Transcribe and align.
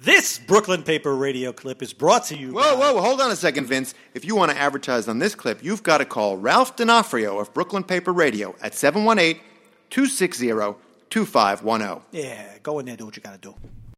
This 0.00 0.38
Brooklyn 0.38 0.84
Paper 0.84 1.12
radio 1.16 1.52
clip 1.52 1.82
is 1.82 1.92
brought 1.92 2.26
to 2.26 2.38
you. 2.38 2.52
Whoa, 2.52 2.76
by- 2.76 2.92
whoa, 2.92 3.00
hold 3.00 3.20
on 3.20 3.32
a 3.32 3.36
second, 3.36 3.66
Vince. 3.66 3.94
If 4.14 4.24
you 4.24 4.36
want 4.36 4.52
to 4.52 4.56
advertise 4.56 5.08
on 5.08 5.18
this 5.18 5.34
clip, 5.34 5.58
you've 5.64 5.82
got 5.82 5.98
to 5.98 6.04
call 6.04 6.36
Ralph 6.36 6.76
D'Onofrio 6.76 7.40
of 7.40 7.52
Brooklyn 7.52 7.82
Paper 7.82 8.12
Radio 8.12 8.54
at 8.62 8.74
718 8.76 9.42
260 9.90 10.46
2510. 11.10 12.02
Yeah, 12.12 12.58
go 12.62 12.78
in 12.78 12.86
there, 12.86 12.96
do 12.96 13.06
what 13.06 13.16
you 13.16 13.22
gotta 13.22 13.38
do. 13.38 13.56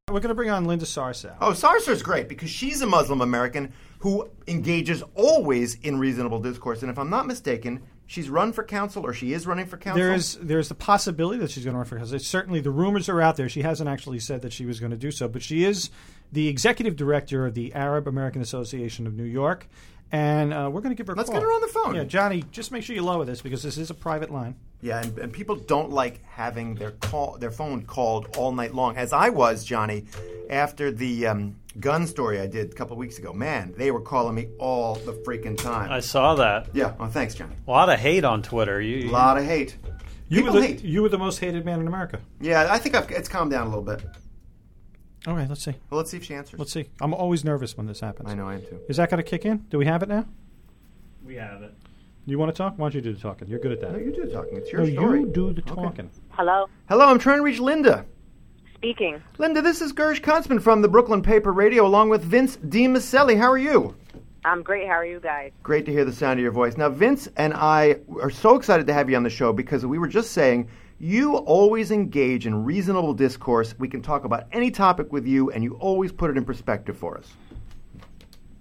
We're 0.08 0.20
going 0.20 0.30
to 0.30 0.34
bring 0.34 0.50
on 0.50 0.64
Linda 0.64 0.86
Sarsour. 0.86 1.36
Oh, 1.40 1.52
Sarsour's 1.52 2.02
great 2.02 2.28
because 2.28 2.50
she's 2.50 2.80
a 2.80 2.86
Muslim 2.86 3.20
American 3.20 3.72
who 4.00 4.28
engages 4.48 5.04
always 5.14 5.74
in 5.82 5.98
reasonable 6.00 6.40
discourse. 6.40 6.82
And 6.82 6.90
if 6.90 6.98
I'm 6.98 7.10
not 7.10 7.26
mistaken, 7.28 7.80
she's 8.10 8.28
run 8.28 8.52
for 8.52 8.64
council 8.64 9.06
or 9.06 9.14
she 9.14 9.32
is 9.32 9.46
running 9.46 9.66
for 9.66 9.76
council. 9.76 10.02
There's 10.02 10.34
there's 10.36 10.68
the 10.68 10.74
possibility 10.74 11.38
that 11.38 11.50
she's 11.52 11.64
going 11.64 11.74
to 11.74 11.78
run 11.78 11.86
for 11.86 11.96
council. 11.96 12.18
Certainly, 12.18 12.60
the 12.60 12.70
rumors 12.70 13.08
are 13.08 13.22
out 13.22 13.36
there. 13.36 13.48
She 13.48 13.62
hasn't 13.62 13.88
actually 13.88 14.18
said 14.18 14.42
that 14.42 14.52
she 14.52 14.66
was 14.66 14.80
going 14.80 14.90
to 14.90 14.96
do 14.96 15.12
so, 15.12 15.28
but 15.28 15.42
she 15.42 15.64
is 15.64 15.90
the 16.32 16.48
executive 16.48 16.96
director 16.96 17.46
of 17.46 17.54
the 17.54 17.72
Arab 17.72 18.08
American 18.08 18.42
Association 18.42 19.06
of 19.06 19.14
New 19.14 19.24
York, 19.24 19.68
and 20.12 20.52
uh, 20.52 20.68
we're 20.72 20.80
going 20.80 20.94
to 20.94 20.98
give 21.00 21.06
her. 21.06 21.12
A 21.14 21.16
Let's 21.16 21.30
call. 21.30 21.38
get 21.38 21.42
her 21.44 21.52
on 21.52 21.60
the 21.60 21.68
phone. 21.68 21.94
Yeah, 21.94 22.04
Johnny, 22.04 22.44
just 22.50 22.72
make 22.72 22.82
sure 22.82 22.94
you 22.96 23.02
lower 23.02 23.24
this 23.24 23.40
because 23.42 23.62
this 23.62 23.78
is 23.78 23.90
a 23.90 23.94
private 23.94 24.30
line. 24.30 24.54
Yeah, 24.82 25.02
and, 25.02 25.18
and 25.18 25.32
people 25.32 25.56
don't 25.56 25.90
like 25.90 26.24
having 26.24 26.74
their 26.74 26.92
call 26.92 27.36
their 27.38 27.50
phone 27.50 27.84
called 27.84 28.36
all 28.36 28.52
night 28.52 28.74
long. 28.74 28.96
As 28.96 29.12
I 29.12 29.28
was, 29.28 29.62
Johnny, 29.64 30.06
after 30.48 30.90
the 30.90 31.26
um, 31.26 31.56
gun 31.78 32.06
story 32.06 32.40
I 32.40 32.46
did 32.46 32.70
a 32.72 32.74
couple 32.74 32.96
weeks 32.96 33.18
ago. 33.18 33.32
Man, 33.32 33.74
they 33.76 33.90
were 33.90 34.00
calling 34.00 34.34
me 34.34 34.48
all 34.58 34.94
the 34.94 35.12
freaking 35.12 35.56
time. 35.56 35.92
I 35.92 36.00
saw 36.00 36.34
that. 36.36 36.68
yeah. 36.74 36.94
Oh, 36.98 37.06
thanks, 37.06 37.34
Johnny. 37.34 37.54
A 37.66 37.70
lot 37.70 37.88
of 37.90 37.98
hate 38.00 38.24
on 38.24 38.42
Twitter. 38.42 38.80
You, 38.80 39.10
A 39.10 39.12
lot 39.12 39.36
of 39.36 39.44
hate. 39.44 39.76
You 40.28 40.38
People 40.38 40.54
were 40.54 40.60
the, 40.60 40.66
hate. 40.68 40.82
you 40.84 41.02
were 41.02 41.08
the 41.08 41.18
most 41.18 41.38
hated 41.40 41.64
man 41.64 41.80
in 41.80 41.86
America. 41.88 42.20
Yeah, 42.40 42.68
I 42.70 42.78
think 42.78 42.94
I've, 42.94 43.10
it's 43.10 43.28
calmed 43.28 43.50
down 43.50 43.66
a 43.66 43.68
little 43.68 43.84
bit. 43.84 44.02
Okay, 45.28 45.46
let's 45.46 45.62
see. 45.62 45.74
Well, 45.90 45.98
let's 45.98 46.10
see 46.10 46.16
if 46.16 46.24
she 46.24 46.34
answers. 46.34 46.58
Let's 46.58 46.72
see. 46.72 46.88
I'm 47.00 47.12
always 47.12 47.44
nervous 47.44 47.76
when 47.76 47.86
this 47.86 48.00
happens. 48.00 48.30
I 48.30 48.34
know 48.34 48.48
I 48.48 48.54
am 48.54 48.62
too. 48.62 48.80
Is 48.88 48.96
that 48.96 49.10
going 49.10 49.22
to 49.22 49.28
kick 49.28 49.44
in? 49.44 49.58
Do 49.70 49.76
we 49.78 49.84
have 49.86 50.02
it 50.02 50.08
now? 50.08 50.26
we 51.24 51.34
have 51.36 51.62
it. 51.62 51.74
You 52.26 52.38
want 52.38 52.54
to 52.54 52.56
talk? 52.56 52.74
Why 52.78 52.86
don't 52.86 52.94
you 52.94 53.00
do 53.00 53.12
the 53.12 53.20
talking? 53.20 53.48
You're 53.48 53.58
good 53.60 53.72
at 53.72 53.80
that. 53.82 53.92
No, 53.92 53.98
you 53.98 54.12
do 54.12 54.24
the 54.26 54.32
talking. 54.32 54.56
It's 54.56 54.72
your 54.72 54.82
No, 54.86 54.92
story. 54.92 55.20
you 55.20 55.26
do 55.26 55.52
the 55.52 55.62
talking. 55.62 56.10
Hello, 56.30 56.66
Hello, 56.88 57.06
I'm 57.08 57.18
trying 57.18 57.38
to 57.38 57.42
reach 57.42 57.58
Linda. 57.60 58.04
speaking. 58.74 59.20
Linda, 59.38 59.60
this 59.62 59.80
is 59.82 59.92
Gersh 59.92 60.20
Kuntzman 60.20 60.60
from 60.62 60.80
the 60.82 60.88
Brooklyn 60.88 61.22
Paper 61.22 61.52
Radio, 61.52 61.84
along 61.86 62.08
with 62.08 62.22
Vince 62.22 62.56
DiMiceli. 62.58 63.36
How 63.38 63.50
are 63.50 63.58
you? 63.58 63.94
I'm 64.44 64.62
great. 64.62 64.86
How 64.86 64.94
are 64.94 65.04
you 65.04 65.20
guys? 65.20 65.52
Great 65.62 65.84
to 65.86 65.92
hear 65.92 66.04
the 66.04 66.12
sound 66.12 66.38
of 66.38 66.42
your 66.42 66.52
voice. 66.52 66.76
Now, 66.76 66.88
Vince 66.88 67.28
and 67.36 67.52
I 67.52 67.96
are 68.20 68.30
so 68.30 68.56
excited 68.56 68.86
to 68.86 68.92
have 68.94 69.10
you 69.10 69.16
on 69.16 69.22
the 69.22 69.30
show 69.30 69.52
because 69.52 69.84
we 69.84 69.98
were 69.98 70.08
just 70.08 70.32
saying 70.32 70.68
you 70.98 71.36
always 71.36 71.90
engage 71.90 72.46
in 72.46 72.64
reasonable 72.64 73.14
discourse. 73.14 73.74
We 73.78 73.88
can 73.88 74.02
talk 74.02 74.24
about 74.24 74.44
any 74.52 74.70
topic 74.70 75.12
with 75.12 75.26
you, 75.26 75.50
and 75.50 75.62
you 75.62 75.74
always 75.74 76.12
put 76.12 76.30
it 76.30 76.36
in 76.36 76.44
perspective 76.44 76.96
for 76.96 77.18
us. 77.18 77.32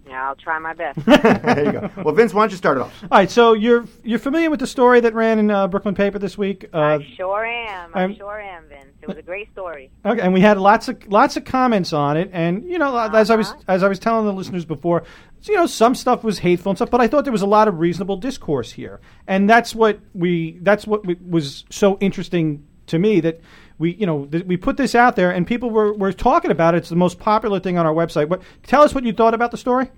Yeah, 0.09 0.27
I'll 0.27 0.35
try 0.35 0.57
my 0.59 0.73
best. 0.73 1.05
there 1.05 1.65
you 1.65 1.71
go. 1.71 1.91
Well, 2.03 2.15
Vince, 2.15 2.33
why 2.33 2.41
don't 2.43 2.51
you 2.51 2.57
start 2.57 2.77
it 2.77 2.81
off? 2.81 3.03
All 3.03 3.09
right, 3.19 3.29
so 3.29 3.53
you're 3.53 3.85
you're 4.03 4.19
familiar 4.19 4.49
with 4.49 4.59
the 4.59 4.67
story 4.67 4.99
that 5.01 5.13
ran 5.13 5.37
in 5.39 5.51
uh, 5.51 5.67
Brooklyn 5.67 5.93
Paper 5.95 6.17
this 6.19 6.37
week? 6.37 6.65
Uh, 6.73 6.77
I 6.99 7.13
sure 7.15 7.45
am. 7.45 7.91
I 7.93 8.01
I'm- 8.01 8.15
sure 8.15 8.39
am, 8.41 8.63
Vince. 8.67 8.85
It 9.01 9.07
was 9.07 9.17
a 9.17 9.21
great 9.21 9.49
story. 9.53 9.89
Okay, 10.05 10.19
and 10.19 10.33
we 10.33 10.41
had 10.41 10.57
lots 10.57 10.87
of 10.89 11.07
lots 11.07 11.37
of 11.37 11.45
comments 11.45 11.93
on 11.93 12.17
it, 12.17 12.29
and 12.33 12.65
you 12.65 12.77
know, 12.77 12.97
as 12.97 13.29
I 13.29 13.35
was 13.35 13.49
Uh-huh. 13.51 13.61
as 13.67 13.83
I 13.83 13.87
was 13.87 13.97
telling 13.99 14.25
the 14.25 14.33
listeners 14.33 14.65
before, 14.65 15.03
you 15.43 15.55
know, 15.55 15.67
some 15.67 15.95
stuff 15.95 16.23
was 16.23 16.39
hateful 16.39 16.71
and 16.71 16.77
stuff, 16.77 16.89
but 16.89 16.99
I 16.99 17.07
thought 17.07 17.23
there 17.23 17.31
was 17.31 17.41
a 17.41 17.47
lot 17.47 17.67
of 17.67 17.79
reasonable 17.79 18.17
discourse 18.17 18.71
here, 18.73 18.99
and 19.27 19.49
that's 19.49 19.73
what 19.73 19.99
we 20.13 20.59
that's 20.63 20.85
what 20.85 21.05
we, 21.05 21.15
was 21.25 21.63
so 21.69 21.97
interesting 22.01 22.65
to 22.87 22.99
me 22.99 23.19
that 23.21 23.39
we 23.79 23.95
you 23.95 24.05
know 24.05 24.25
that 24.27 24.45
we 24.45 24.57
put 24.57 24.77
this 24.77 24.93
out 24.93 25.15
there 25.15 25.31
and 25.31 25.47
people 25.47 25.71
were 25.71 25.93
were 25.93 26.13
talking 26.13 26.51
about 26.51 26.75
it. 26.75 26.79
It's 26.79 26.89
the 26.89 26.95
most 26.95 27.17
popular 27.17 27.59
thing 27.59 27.77
on 27.77 27.87
our 27.87 27.93
website. 27.93 28.27
What 28.29 28.41
tell 28.63 28.83
us 28.83 28.93
what 28.93 29.03
you 29.03 29.13
thought 29.13 29.33
about 29.33 29.49
the 29.49 29.57
story? 29.57 29.89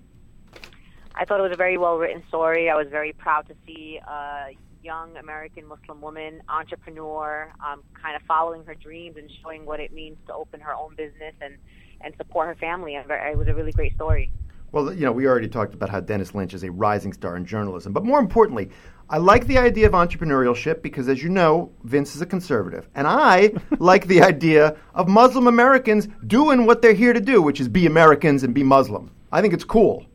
I 1.15 1.25
thought 1.25 1.39
it 1.39 1.43
was 1.43 1.51
a 1.51 1.57
very 1.57 1.77
well 1.77 1.97
written 1.97 2.23
story. 2.29 2.69
I 2.69 2.75
was 2.75 2.87
very 2.89 3.11
proud 3.11 3.47
to 3.49 3.55
see 3.65 3.99
a 4.07 4.55
young 4.83 5.17
American 5.17 5.67
Muslim 5.67 6.01
woman, 6.01 6.41
entrepreneur, 6.49 7.51
um, 7.65 7.83
kind 8.01 8.15
of 8.15 8.21
following 8.23 8.63
her 8.65 8.75
dreams 8.75 9.17
and 9.17 9.29
showing 9.41 9.65
what 9.65 9.79
it 9.79 9.93
means 9.93 10.17
to 10.27 10.33
open 10.33 10.59
her 10.59 10.73
own 10.73 10.95
business 10.95 11.33
and, 11.41 11.57
and 12.01 12.15
support 12.17 12.47
her 12.47 12.55
family. 12.55 12.95
It 12.95 13.37
was 13.37 13.47
a 13.47 13.53
really 13.53 13.71
great 13.71 13.93
story. 13.95 14.31
Well, 14.71 14.93
you 14.93 15.01
know, 15.01 15.11
we 15.11 15.27
already 15.27 15.49
talked 15.49 15.73
about 15.73 15.89
how 15.89 15.99
Dennis 15.99 16.33
Lynch 16.33 16.53
is 16.53 16.63
a 16.63 16.71
rising 16.71 17.11
star 17.11 17.35
in 17.35 17.45
journalism. 17.45 17.91
But 17.91 18.05
more 18.05 18.19
importantly, 18.19 18.69
I 19.09 19.17
like 19.17 19.45
the 19.47 19.57
idea 19.57 19.87
of 19.87 19.93
entrepreneurship 19.93 20.81
because, 20.81 21.09
as 21.09 21.21
you 21.21 21.27
know, 21.27 21.73
Vince 21.83 22.15
is 22.15 22.21
a 22.21 22.25
conservative. 22.25 22.87
And 22.95 23.05
I 23.05 23.51
like 23.79 24.07
the 24.07 24.21
idea 24.21 24.77
of 24.95 25.09
Muslim 25.09 25.47
Americans 25.47 26.07
doing 26.25 26.65
what 26.65 26.81
they're 26.81 26.93
here 26.93 27.11
to 27.11 27.19
do, 27.19 27.41
which 27.41 27.59
is 27.59 27.67
be 27.67 27.85
Americans 27.85 28.43
and 28.43 28.53
be 28.53 28.63
Muslim. 28.63 29.11
I 29.31 29.41
think 29.41 29.53
it's 29.53 29.65
cool. 29.65 30.05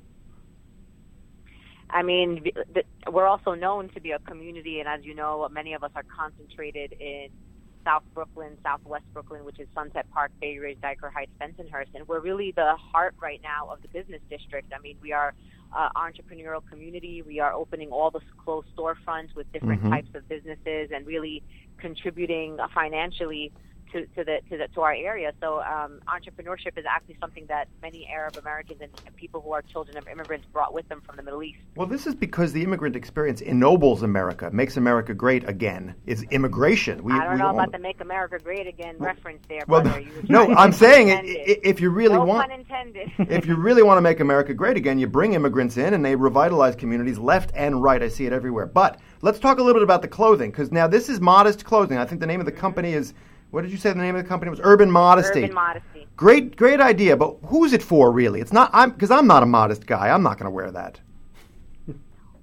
I 1.91 2.03
mean, 2.03 2.45
we're 3.11 3.27
also 3.27 3.55
known 3.55 3.89
to 3.91 4.01
be 4.01 4.11
a 4.11 4.19
community, 4.19 4.81
and 4.81 4.89
as 4.89 5.05
you 5.05 5.15
know, 5.15 5.49
many 5.51 5.73
of 5.73 5.85
us 5.85 5.93
are 5.95 6.05
concentrated 6.15 6.93
in 6.93 7.29
South 7.87 8.03
Brooklyn, 8.15 8.59
Southwest 8.65 9.05
Brooklyn, 9.13 9.45
which 9.45 9.61
is 9.61 9.69
Sunset 9.73 10.07
Park, 10.13 10.33
Bay 10.41 10.59
Ridge, 10.59 10.79
Dyker 10.83 11.13
Heights, 11.13 11.31
Bensonhurst, 11.41 11.95
and 11.95 12.07
we're 12.09 12.21
really 12.21 12.53
the 12.57 12.75
heart 12.77 13.15
right 13.23 13.41
now 13.43 13.69
of 13.73 13.81
the 13.81 13.89
business 13.89 14.21
district. 14.29 14.73
I 14.77 14.83
mean, 14.83 14.97
we 15.01 15.13
are 15.13 15.35
uh, 15.75 15.89
entrepreneurial 15.97 16.63
community. 16.69 17.23
We 17.23 17.39
are 17.39 17.53
opening 17.53 17.91
all 17.91 18.11
the 18.11 18.21
closed 18.45 18.67
storefronts 18.77 19.37
with 19.37 19.51
different 19.53 19.83
types 19.85 20.09
of 20.15 20.29
businesses, 20.29 20.91
and 20.93 21.07
really 21.07 21.45
contributing 21.79 22.59
uh, 22.59 22.67
financially 22.75 23.53
to, 23.97 24.07
to 24.15 24.25
the 24.25 24.41
to 24.51 24.59
the 24.59 24.69
to 24.75 24.81
our 24.83 24.93
area. 24.93 25.33
So 25.41 25.63
um, 25.63 26.01
entrepreneurship 26.07 26.77
is 26.77 26.85
actually 26.89 27.17
something 27.21 27.47
that 27.47 27.69
many 27.83 28.07
Arab 28.13 28.37
Americans 28.37 28.81
and, 28.83 28.91
people 29.17 29.41
who 29.41 29.53
are 29.53 29.63
children 29.63 29.97
of 29.97 30.07
immigrants 30.09 30.47
brought 30.53 30.75
with 30.75 30.87
them 30.89 31.01
from 31.01 31.17
the 31.17 31.23
Middle 31.23 31.43
East. 31.43 31.59
Well, 31.75 31.87
this 31.87 32.07
is 32.07 32.15
because 32.15 32.53
the 32.53 32.63
immigrant 32.63 32.97
experience 32.97 33.41
ennobles 33.41 34.03
America, 34.03 34.51
makes 34.53 34.77
America 34.77 35.15
great 35.15 35.49
again, 35.49 35.95
is 36.05 36.23
immigration. 36.25 37.03
We, 37.03 37.15
I 37.15 37.25
don't 37.25 37.33
we 37.33 37.39
know 37.39 37.51
about 37.51 37.73
the 37.73 37.79
"Make 37.79 38.01
America 38.01 38.39
Great 38.39 38.67
Again" 38.67 38.97
reference 38.99 39.43
there, 39.49 39.63
Well, 39.67 39.81
brother. 39.81 40.05
No, 40.29 40.53
I'm 40.55 40.73
saying 40.87 41.09
it. 41.09 41.61
if 41.63 41.81
you 41.81 41.89
really 41.91 42.17
no 42.17 42.25
want, 42.25 42.51
if 43.19 43.47
you 43.47 43.57
really 43.57 43.83
want 43.83 43.97
to 43.97 44.03
make 44.03 44.21
America 44.21 44.53
great 44.53 44.77
again, 44.77 44.99
you 44.99 45.07
bring 45.07 45.33
immigrants 45.33 45.79
in 45.79 45.95
and 45.95 46.05
they 46.05 46.15
revitalize 46.15 46.77
communities 46.77 47.19
left 47.19 47.53
and 47.55 47.83
right. 47.83 48.03
I 48.03 48.09
see 48.09 48.27
it 48.27 48.33
everywhere. 48.33 48.67
But 48.67 49.01
let's 49.23 49.39
talk 49.39 49.59
a 49.59 49.63
little 49.63 49.81
bit 49.81 49.85
about 49.85 50.03
the 50.03 50.09
clothing 50.09 50.51
because 50.51 50.71
now 50.71 50.87
this 50.87 51.09
is 51.09 51.21
modest 51.21 51.65
clothing. 51.65 51.97
I 51.97 52.05
think 52.05 52.21
the 52.21 52.27
name 52.27 52.41
of 52.41 52.47
the 52.47 52.53
company 52.53 52.93
is. 52.93 53.15
What 53.57 53.63
did 53.63 53.71
you 53.71 53.79
say 53.79 53.91
the 53.91 53.99
name 53.99 54.15
of 54.15 54.23
the 54.23 54.29
company 54.29 54.51
was? 54.51 54.61
Urban 54.63 54.91
Modesty. 54.91 55.45
Urban 55.45 55.55
modesty. 55.55 56.07
Great, 56.15 56.57
great 56.57 56.79
idea. 56.79 57.17
But 57.17 57.39
who's 57.47 57.73
it 57.73 57.83
for, 57.83 58.13
really? 58.13 58.43
It's 58.43 58.53
not. 58.53 58.69
I'm 58.75 58.91
because 58.91 59.11
I'm 59.11 59.27
not 59.27 59.43
a 59.43 59.47
modest 59.47 59.87
guy. 59.87 60.11
I'm 60.11 60.23
not 60.23 60.39
going 60.39 60.45
to 60.45 60.51
wear 60.51 60.71
that. 60.73 61.01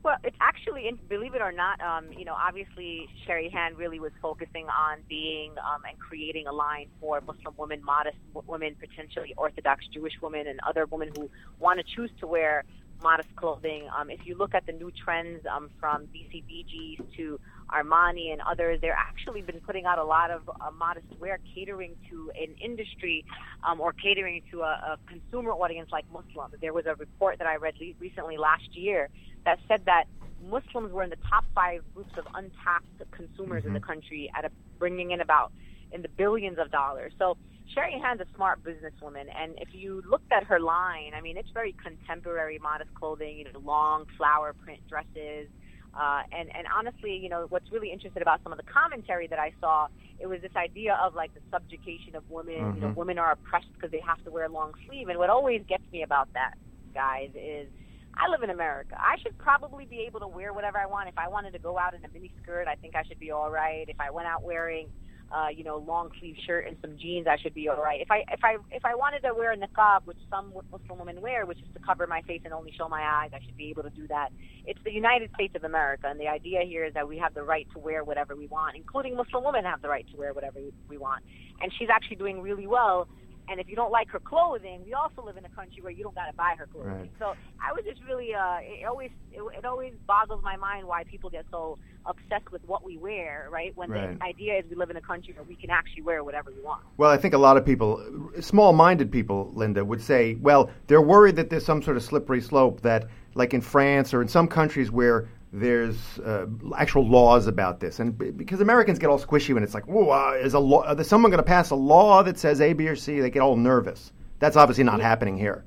Well, 0.01 0.17
it's 0.23 0.35
actually, 0.41 0.87
and 0.87 0.97
believe 1.07 1.35
it 1.35 1.41
or 1.41 1.51
not, 1.51 1.79
um, 1.81 2.11
you 2.11 2.25
know, 2.25 2.33
obviously 2.33 3.07
Sherry 3.25 3.47
Hand 3.47 3.77
really 3.77 3.99
was 3.99 4.11
focusing 4.23 4.67
on 4.67 4.97
being 5.07 5.51
um, 5.59 5.83
and 5.87 5.97
creating 5.99 6.47
a 6.47 6.51
line 6.51 6.87
for 6.99 7.21
Muslim 7.21 7.53
women, 7.57 7.83
modest 7.85 8.17
women, 8.47 8.75
potentially 8.79 9.35
Orthodox 9.37 9.85
Jewish 9.93 10.19
women, 10.19 10.47
and 10.47 10.59
other 10.67 10.87
women 10.87 11.11
who 11.15 11.29
want 11.59 11.79
to 11.79 11.85
choose 11.95 12.09
to 12.21 12.27
wear 12.27 12.63
modest 13.03 13.33
clothing. 13.35 13.87
Um, 13.95 14.09
if 14.09 14.25
you 14.25 14.35
look 14.35 14.55
at 14.55 14.65
the 14.65 14.71
new 14.73 14.89
trends 14.91 15.45
um, 15.45 15.69
from 15.79 16.07
BCBGs 16.07 17.15
to 17.17 17.39
Armani 17.69 18.31
and 18.31 18.41
others, 18.41 18.79
they're 18.81 18.97
actually 18.97 19.41
been 19.41 19.61
putting 19.61 19.85
out 19.85 19.99
a 19.99 20.03
lot 20.03 20.31
of 20.31 20.49
uh, 20.49 20.71
modest 20.77 21.07
wear, 21.19 21.39
catering 21.53 21.95
to 22.09 22.31
an 22.39 22.55
industry 22.63 23.25
um, 23.67 23.79
or 23.79 23.93
catering 23.93 24.41
to 24.51 24.61
a, 24.61 24.63
a 24.63 24.97
consumer 25.07 25.51
audience 25.51 25.89
like 25.91 26.05
Muslims. 26.11 26.53
There 26.61 26.73
was 26.73 26.85
a 26.85 26.95
report 26.95 27.37
that 27.39 27.47
I 27.47 27.55
read 27.55 27.75
le- 27.79 27.93
recently 27.99 28.37
last 28.37 28.75
year 28.75 29.09
that 29.45 29.59
said 29.67 29.81
that 29.85 30.05
Muslims 30.49 30.91
were 30.91 31.03
in 31.03 31.09
the 31.09 31.17
top 31.29 31.45
five 31.55 31.81
groups 31.93 32.11
of 32.17 32.25
untapped 32.35 33.11
consumers 33.11 33.63
in 33.65 33.73
the 33.73 33.79
country 33.79 34.31
at 34.37 34.45
a, 34.45 34.49
bringing 34.77 35.11
in 35.11 35.21
about 35.21 35.51
in 35.91 36.01
the 36.01 36.09
billions 36.09 36.57
of 36.59 36.71
dollars. 36.71 37.13
So 37.17 37.37
Sherry 37.73 37.99
Hand's 38.01 38.21
a 38.21 38.25
smart 38.35 38.63
businesswoman, 38.63 39.25
and 39.39 39.53
if 39.57 39.69
you 39.71 40.01
looked 40.09 40.31
at 40.31 40.43
her 40.43 40.59
line, 40.59 41.11
I 41.15 41.21
mean, 41.21 41.37
it's 41.37 41.49
very 41.53 41.75
contemporary, 41.81 42.59
modest 42.59 42.93
clothing, 42.93 43.37
you 43.37 43.45
know, 43.45 43.59
long 43.59 44.05
flower 44.17 44.53
print 44.53 44.81
dresses. 44.89 45.47
Uh, 45.93 46.21
and, 46.31 46.49
and 46.55 46.65
honestly, 46.75 47.15
you 47.15 47.29
know, 47.29 47.45
what's 47.49 47.71
really 47.71 47.91
interesting 47.91 48.21
about 48.21 48.41
some 48.43 48.51
of 48.51 48.57
the 48.57 48.63
commentary 48.63 49.27
that 49.27 49.39
I 49.39 49.53
saw, 49.61 49.87
it 50.19 50.27
was 50.27 50.41
this 50.41 50.55
idea 50.55 50.97
of 51.03 51.13
like 51.13 51.33
the 51.33 51.41
subjugation 51.51 52.15
of 52.15 52.23
women. 52.29 52.75
You 52.75 52.81
know, 52.81 52.93
women 52.95 53.19
are 53.19 53.31
oppressed 53.31 53.71
because 53.73 53.91
they 53.91 54.01
have 54.05 54.23
to 54.23 54.31
wear 54.31 54.49
long 54.49 54.73
sleeve. 54.87 55.09
And 55.09 55.19
what 55.19 55.29
always 55.29 55.61
gets 55.69 55.83
me 55.91 56.03
about 56.03 56.29
that, 56.33 56.55
guys, 56.93 57.29
is 57.35 57.67
I 58.15 58.29
live 58.29 58.43
in 58.43 58.49
America. 58.49 58.95
I 58.97 59.17
should 59.21 59.37
probably 59.37 59.85
be 59.85 60.01
able 60.07 60.19
to 60.21 60.27
wear 60.27 60.53
whatever 60.53 60.77
I 60.77 60.85
want. 60.85 61.09
If 61.09 61.17
I 61.17 61.27
wanted 61.27 61.51
to 61.53 61.59
go 61.59 61.77
out 61.77 61.93
in 61.93 62.03
a 62.05 62.07
mini 62.13 62.31
skirt, 62.41 62.67
I 62.67 62.75
think 62.75 62.95
I 62.95 63.03
should 63.03 63.19
be 63.19 63.31
all 63.31 63.51
right. 63.51 63.85
If 63.87 63.99
I 63.99 64.11
went 64.11 64.27
out 64.27 64.43
wearing, 64.43 64.87
uh, 65.33 65.47
you 65.49 65.63
know, 65.63 65.77
long 65.77 66.11
sleeve 66.19 66.35
shirt 66.45 66.67
and 66.67 66.77
some 66.81 66.95
jeans, 66.97 67.25
I 67.27 67.37
should 67.37 67.55
be 67.55 67.67
all 67.67 67.81
right. 67.81 67.99
If 67.99 68.11
I 68.11 68.23
if 68.31 68.43
I 68.43 68.57
if 68.71 68.85
I 68.85 68.93
wanted 68.93 69.21
to 69.21 69.33
wear 69.33 69.51
a 69.51 69.57
niqab, 69.57 70.05
which 70.05 70.17
some 70.29 70.53
Muslim 70.71 70.99
women 70.99 71.21
wear, 71.21 71.45
which 71.45 71.57
is 71.57 71.65
to 71.73 71.79
cover 71.79 72.05
my 72.05 72.21
face 72.21 72.41
and 72.45 72.53
only 72.53 72.71
show 72.77 72.87
my 72.87 73.01
eyes, 73.01 73.31
I 73.33 73.43
should 73.43 73.57
be 73.57 73.69
able 73.69 73.83
to 73.83 73.89
do 73.89 74.07
that. 74.07 74.29
It's 74.65 74.79
the 74.83 74.91
United 74.91 75.31
States 75.33 75.55
of 75.55 75.63
America, 75.63 76.07
and 76.07 76.19
the 76.19 76.27
idea 76.27 76.61
here 76.65 76.85
is 76.85 76.93
that 76.93 77.07
we 77.07 77.17
have 77.17 77.33
the 77.33 77.43
right 77.43 77.67
to 77.73 77.79
wear 77.79 78.03
whatever 78.03 78.35
we 78.35 78.47
want, 78.47 78.75
including 78.75 79.15
Muslim 79.15 79.43
women 79.43 79.65
have 79.65 79.81
the 79.81 79.89
right 79.89 80.05
to 80.11 80.17
wear 80.17 80.33
whatever 80.33 80.59
we 80.87 80.97
want. 80.97 81.23
And 81.61 81.71
she's 81.79 81.89
actually 81.91 82.17
doing 82.17 82.41
really 82.41 82.67
well 82.67 83.07
And 83.49 83.59
if 83.59 83.67
you 83.67 83.75
don't 83.75 83.91
like 83.91 84.09
her 84.09 84.19
clothing, 84.19 84.83
we 84.85 84.93
also 84.93 85.23
live 85.23 85.35
in 85.35 85.43
a 85.43 85.49
country 85.49 85.81
where 85.81 85.91
you 85.91 86.03
don't 86.03 86.15
got 86.15 86.27
to 86.27 86.33
buy 86.33 86.55
her 86.57 86.65
clothing. 86.67 86.91
Right. 86.91 87.11
So 87.19 87.33
I 87.61 87.73
was 87.73 87.83
just 87.83 88.01
really, 88.07 88.33
uh, 88.33 88.59
it 88.61 88.85
always, 88.85 89.11
it, 89.31 89.41
it 89.57 89.65
always 89.65 89.93
boggles 90.07 90.41
my 90.43 90.55
mind 90.55 90.87
why 90.87 91.03
people 91.03 91.29
get 91.29 91.45
so 91.51 91.77
obsessed 92.05 92.51
with 92.51 92.61
what 92.67 92.83
we 92.83 92.97
wear, 92.97 93.47
right? 93.51 93.75
When 93.75 93.89
Right. 93.89 94.17
the 94.17 94.25
idea 94.25 94.59
is 94.59 94.65
we 94.69 94.75
live 94.75 94.89
in 94.89 94.97
a 94.97 95.01
country 95.01 95.33
where 95.33 95.43
we 95.43 95.55
can 95.55 95.69
actually 95.69 96.03
wear 96.03 96.23
whatever 96.23 96.51
we 96.51 96.61
want. 96.61 96.83
Well, 96.97 97.11
I 97.11 97.17
think 97.17 97.33
a 97.33 97.37
lot 97.37 97.57
of 97.57 97.65
people, 97.65 98.01
small-minded 98.39 99.11
people, 99.11 99.51
Linda, 99.53 99.83
would 99.83 100.01
say, 100.01 100.35
well, 100.35 100.69
they're 100.87 101.01
worried 101.01 101.35
that 101.35 101.49
there's 101.49 101.65
some 101.65 101.81
sort 101.81 101.97
of 101.97 102.03
slippery 102.03 102.41
slope 102.41 102.81
that, 102.81 103.07
like 103.35 103.53
in 103.53 103.61
France 103.61 104.13
or 104.13 104.21
in 104.21 104.27
some 104.27 104.47
countries 104.47 104.91
where 104.91 105.27
there's 105.53 106.17
uh, 106.19 106.47
actual 106.75 107.07
laws 107.07 107.45
about 107.45 107.79
this, 107.79 107.99
and 107.99 108.17
b- 108.17 108.31
because 108.31 108.59
Americans 108.59 108.97
get 108.97 109.09
all 109.11 109.19
squishy 109.19 109.53
when 109.53 109.63
it's 109.63 109.75
like, 109.75 109.87
"Whoa, 109.87 110.09
uh, 110.09 110.33
is 110.33 110.55
a 110.55 110.59
law? 110.59 110.91
Is 110.91 111.07
someone 111.07 111.29
going 111.29 111.43
to 111.43 111.47
pass 111.47 111.69
a 111.69 111.75
law 111.75 112.23
that 112.23 112.39
says 112.39 112.59
A, 112.59 112.73
B, 112.73 112.87
or 112.87 112.95
C?" 112.95 113.19
They 113.19 113.29
get 113.29 113.41
all 113.41 113.55
nervous. 113.55 114.11
That's 114.39 114.57
obviously 114.57 114.83
not 114.83 114.99
happening 114.99 115.37
here. 115.37 115.63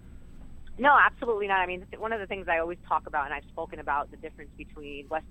No, 0.76 0.94
absolutely 0.98 1.46
not. 1.46 1.60
I 1.60 1.66
mean, 1.66 1.86
one 1.98 2.12
of 2.12 2.20
the 2.20 2.26
things 2.26 2.48
I 2.48 2.58
always 2.58 2.78
talk 2.86 3.06
about, 3.06 3.26
and 3.26 3.32
I've 3.32 3.44
spoken 3.44 3.78
about 3.78 4.10
the 4.10 4.16
difference 4.18 4.50
between 4.58 5.06
West, 5.08 5.24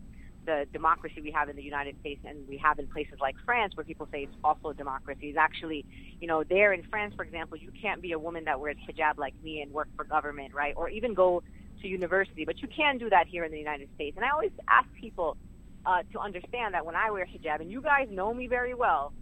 the 0.46 0.66
democracy 0.72 1.22
we 1.22 1.32
have 1.32 1.50
in 1.50 1.56
the 1.56 1.62
United 1.62 2.00
States 2.00 2.22
and 2.26 2.48
we 2.48 2.58
have 2.58 2.80
in 2.80 2.88
places 2.88 3.16
like 3.20 3.36
France, 3.46 3.76
where 3.76 3.84
people 3.84 4.08
say 4.12 4.24
it's 4.24 4.36
also 4.44 4.70
a 4.70 4.74
democracy, 4.74 5.28
is 5.28 5.38
actually, 5.38 5.86
you 6.22 6.28
know, 6.28 6.44
there 6.44 6.72
in 6.74 6.84
France, 6.84 7.14
for 7.16 7.24
example, 7.24 7.58
you 7.58 7.72
can't 7.80 8.02
be 8.02 8.14
a 8.14 8.20
woman 8.20 8.46
that 8.46 8.60
wears 8.60 8.78
a 8.88 8.92
hijab 8.92 9.18
like 9.18 9.34
me 9.44 9.62
and 9.62 9.72
work 9.72 9.90
for 9.96 10.06
government, 10.06 10.54
right? 10.54 10.74
Or 10.78 10.90
even 10.90 11.14
go 11.14 11.44
to 11.82 11.88
university, 11.88 12.46
but 12.46 12.62
you 12.62 12.68
can 12.68 12.98
do 12.98 13.10
that 13.10 13.28
here 13.28 13.44
in 13.44 13.52
the 13.52 13.58
United 13.60 13.90
States. 13.96 14.16
And 14.18 14.26
I 14.26 14.30
always 14.32 14.52
ask 14.70 14.88
people 15.00 15.38
uh, 15.86 16.04
to 16.14 16.20
understand 16.20 16.74
that 16.74 16.86
when 16.86 16.96
I 16.96 17.12
wear 17.12 17.26
hijab, 17.26 17.62
and 17.62 17.72
you 17.72 17.82
guys 17.82 18.08
know 18.10 18.34
me 18.34 18.48
very 18.48 18.74
well, 18.74 19.14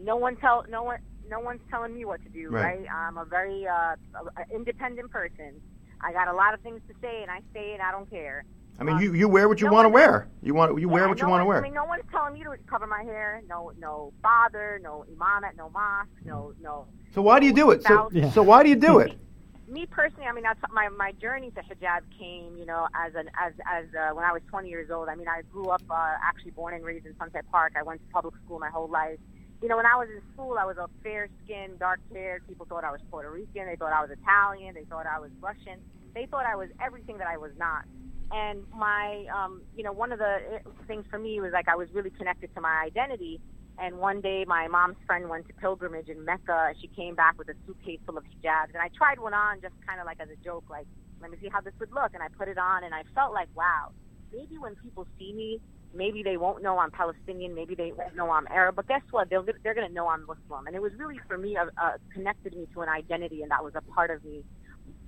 no 0.00 0.16
one 0.16 0.36
tell 0.36 0.64
no 0.68 0.82
one 0.82 0.98
no 1.30 1.38
one's 1.40 1.60
telling 1.70 1.94
me 1.94 2.04
what 2.04 2.20
to 2.22 2.28
do 2.28 2.50
Right. 2.50 2.80
right, 2.80 2.86
i'm 2.92 3.16
a 3.16 3.24
very 3.24 3.66
uh 3.66 3.94
a- 4.14 4.40
a 4.40 4.54
independent 4.54 5.10
person 5.10 5.60
i 6.00 6.12
got 6.12 6.26
a 6.28 6.32
lot 6.32 6.52
of 6.54 6.60
things 6.60 6.80
to 6.88 6.94
say 7.00 7.22
and 7.22 7.30
i 7.30 7.40
say 7.54 7.74
it 7.74 7.80
i 7.80 7.90
don't 7.92 8.10
care 8.10 8.44
I 8.80 8.84
mean, 8.84 8.96
Um, 8.96 9.02
you, 9.02 9.12
you 9.14 9.28
wear 9.28 9.48
what 9.48 9.60
you 9.60 9.66
no 9.66 9.72
want 9.74 9.84
to 9.84 9.90
wear. 9.90 10.28
You 10.42 10.54
want 10.54 10.80
you 10.80 10.88
wear 10.88 11.02
Yeah, 11.02 11.08
what 11.10 11.20
you 11.20 11.28
want 11.28 11.42
to 11.42 11.44
wear. 11.44 11.58
I 11.58 11.60
mean, 11.60 11.74
no 11.74 11.84
one's 11.84 12.04
telling 12.10 12.32
me 12.32 12.42
to 12.42 12.56
cover 12.66 12.86
my 12.86 13.02
hair. 13.02 13.42
No, 13.46 13.70
no 13.78 14.14
father, 14.22 14.80
no 14.82 15.04
imam 15.14 15.44
at 15.44 15.56
no 15.56 15.68
mosque, 15.68 16.08
no, 16.24 16.54
no. 16.60 16.86
so 17.14 17.20
why 17.20 17.38
do 17.38 17.44
you 17.46 17.52
do 17.52 17.70
it? 17.70 17.82
So. 17.82 18.08
Yeah. 18.12 18.30
so 18.30 18.42
why 18.42 18.62
do 18.62 18.70
you 18.70 18.76
do 18.76 18.98
it? 18.98 19.12
Me 19.72 19.86
personally, 19.86 20.26
I 20.28 20.32
mean, 20.34 20.44
that's 20.44 20.60
my 20.70 20.90
my 20.90 21.12
journey 21.12 21.50
to 21.52 21.62
hijab 21.62 22.02
came, 22.18 22.58
you 22.58 22.66
know, 22.66 22.88
as 22.94 23.14
an 23.14 23.30
as 23.40 23.54
as 23.64 23.86
uh, 23.96 24.14
when 24.14 24.22
I 24.22 24.30
was 24.30 24.42
20 24.50 24.68
years 24.68 24.90
old. 24.90 25.08
I 25.08 25.14
mean, 25.14 25.28
I 25.28 25.40
grew 25.50 25.70
up 25.70 25.80
uh, 25.88 26.12
actually 26.22 26.50
born 26.50 26.74
and 26.74 26.84
raised 26.84 27.06
in 27.06 27.16
Sunset 27.18 27.46
Park. 27.50 27.72
I 27.74 27.82
went 27.82 28.02
to 28.02 28.12
public 28.12 28.34
school 28.44 28.58
my 28.58 28.68
whole 28.68 28.88
life. 28.88 29.18
You 29.62 29.68
know, 29.68 29.78
when 29.78 29.86
I 29.86 29.96
was 29.96 30.08
in 30.14 30.20
school, 30.34 30.58
I 30.60 30.66
was 30.66 30.76
a 30.76 30.88
fair-skinned, 31.02 31.78
dark-haired. 31.78 32.46
People 32.46 32.66
thought 32.66 32.84
I 32.84 32.90
was 32.90 33.00
Puerto 33.10 33.30
Rican. 33.30 33.64
They 33.64 33.76
thought 33.76 33.94
I 33.94 34.02
was 34.02 34.10
Italian. 34.10 34.74
They 34.74 34.84
thought 34.84 35.06
I 35.06 35.20
was 35.20 35.30
Russian. 35.40 35.80
They 36.14 36.26
thought 36.26 36.44
I 36.44 36.56
was 36.56 36.68
everything 36.84 37.16
that 37.18 37.28
I 37.28 37.38
was 37.38 37.52
not. 37.56 37.84
And 38.30 38.64
my, 38.76 39.24
um, 39.34 39.62
you 39.74 39.84
know, 39.84 39.92
one 39.92 40.12
of 40.12 40.18
the 40.18 40.60
uh, 40.66 40.70
things 40.86 41.06
for 41.08 41.18
me 41.18 41.40
was 41.40 41.52
like 41.52 41.68
I 41.68 41.76
was 41.76 41.88
really 41.94 42.10
connected 42.10 42.54
to 42.56 42.60
my 42.60 42.82
identity. 42.84 43.40
And 43.78 43.98
one 43.98 44.20
day, 44.20 44.44
my 44.46 44.68
mom's 44.68 44.96
friend 45.06 45.28
went 45.28 45.46
to 45.48 45.54
pilgrimage 45.54 46.08
in 46.08 46.24
Mecca, 46.24 46.68
and 46.68 46.76
she 46.80 46.88
came 46.88 47.14
back 47.14 47.38
with 47.38 47.48
a 47.48 47.54
suitcase 47.66 48.00
full 48.06 48.18
of 48.18 48.24
hijabs. 48.24 48.74
And 48.74 48.82
I 48.82 48.88
tried 48.96 49.18
one 49.18 49.34
on 49.34 49.60
just 49.60 49.74
kind 49.86 49.98
of 49.98 50.06
like 50.06 50.20
as 50.20 50.28
a 50.28 50.44
joke, 50.44 50.64
like, 50.70 50.86
let 51.20 51.30
me 51.30 51.38
see 51.40 51.48
how 51.48 51.60
this 51.60 51.72
would 51.80 51.90
look. 51.92 52.12
And 52.14 52.22
I 52.22 52.28
put 52.36 52.48
it 52.48 52.58
on, 52.58 52.84
and 52.84 52.94
I 52.94 53.02
felt 53.14 53.32
like, 53.32 53.48
wow, 53.54 53.90
maybe 54.32 54.58
when 54.58 54.74
people 54.76 55.06
see 55.18 55.32
me, 55.32 55.60
maybe 55.94 56.22
they 56.22 56.36
won't 56.36 56.62
know 56.62 56.78
I'm 56.78 56.90
Palestinian, 56.90 57.54
maybe 57.54 57.74
they 57.74 57.92
won't 57.92 58.14
know 58.14 58.30
I'm 58.30 58.46
Arab, 58.48 58.76
but 58.76 58.88
guess 58.88 59.02
what? 59.10 59.28
They'll, 59.30 59.44
they're 59.62 59.74
going 59.74 59.88
to 59.88 59.92
know 59.92 60.08
I'm 60.08 60.26
Muslim. 60.26 60.66
And 60.66 60.76
it 60.76 60.82
was 60.82 60.92
really, 60.98 61.20
for 61.26 61.36
me, 61.36 61.56
uh, 61.56 61.66
uh, 61.80 61.92
connected 62.12 62.54
me 62.54 62.68
to 62.74 62.82
an 62.82 62.88
identity, 62.88 63.42
and 63.42 63.50
that 63.50 63.64
was 63.64 63.72
a 63.74 63.82
part 63.92 64.10
of 64.10 64.24
me 64.24 64.44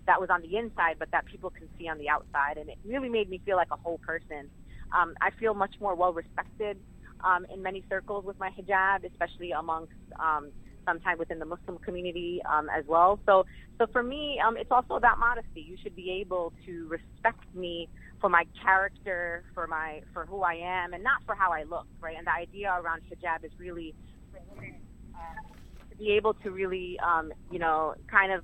that 0.06 0.20
was 0.20 0.28
on 0.31 0.43
the 0.43 0.56
inside, 0.56 0.96
but 0.99 1.11
that 1.12 1.25
people 1.26 1.50
can 1.50 1.69
see 1.78 1.88
on 1.88 1.99
the 1.99 2.08
outside. 2.08 2.58
And 2.58 2.69
it 2.69 2.78
really 2.84 3.08
made 3.08 3.31
me 3.31 3.40
feel 3.44 3.56
like 3.56 3.69
a 3.72 3.76
whole 3.76 3.99
person. 3.99 4.50
Um, 4.94 5.14
I 5.20 5.31
feel 5.40 5.55
much 5.55 5.75
more 5.81 5.94
well 5.94 6.12
respected 6.12 6.78
um, 7.22 7.46
in 7.52 7.62
many 7.62 7.84
circles 7.88 8.25
with 8.25 8.38
my 8.38 8.50
hijab, 8.50 9.05
especially 9.05 9.52
amongst 9.52 9.93
um, 10.20 10.50
sometimes 10.87 11.19
within 11.19 11.38
the 11.38 11.44
Muslim 11.44 11.78
community 11.78 12.40
um, 12.50 12.69
as 12.76 12.84
well. 12.87 13.19
So, 13.26 13.44
so 13.78 13.87
for 13.93 14.02
me, 14.02 14.40
um, 14.46 14.56
it's 14.56 14.70
also 14.70 14.94
about 14.94 15.19
modesty. 15.19 15.61
You 15.61 15.76
should 15.82 15.96
be 15.96 16.11
able 16.20 16.52
to 16.66 16.88
respect 16.88 17.44
me 17.55 17.88
for 18.20 18.28
my 18.28 18.44
character, 18.62 19.44
for 19.55 19.66
my 19.66 20.00
for 20.12 20.26
who 20.26 20.43
I 20.43 20.55
am, 20.55 20.93
and 20.94 21.02
not 21.02 21.19
for 21.26 21.34
how 21.34 21.52
I 21.52 21.64
look, 21.64 21.87
right? 22.00 22.16
And 22.16 22.26
the 22.26 22.32
idea 22.32 22.69
around 22.69 23.02
hijab 23.11 23.44
is 23.44 23.52
really 23.58 23.94
for 24.31 24.40
women 24.55 24.75
uh, 25.14 25.88
to 25.90 25.96
be 25.96 26.12
able 26.12 26.34
to 26.34 26.50
really, 26.50 26.99
um, 27.05 27.32
you 27.50 27.58
know, 27.58 27.94
kind 28.11 28.32
of 28.32 28.43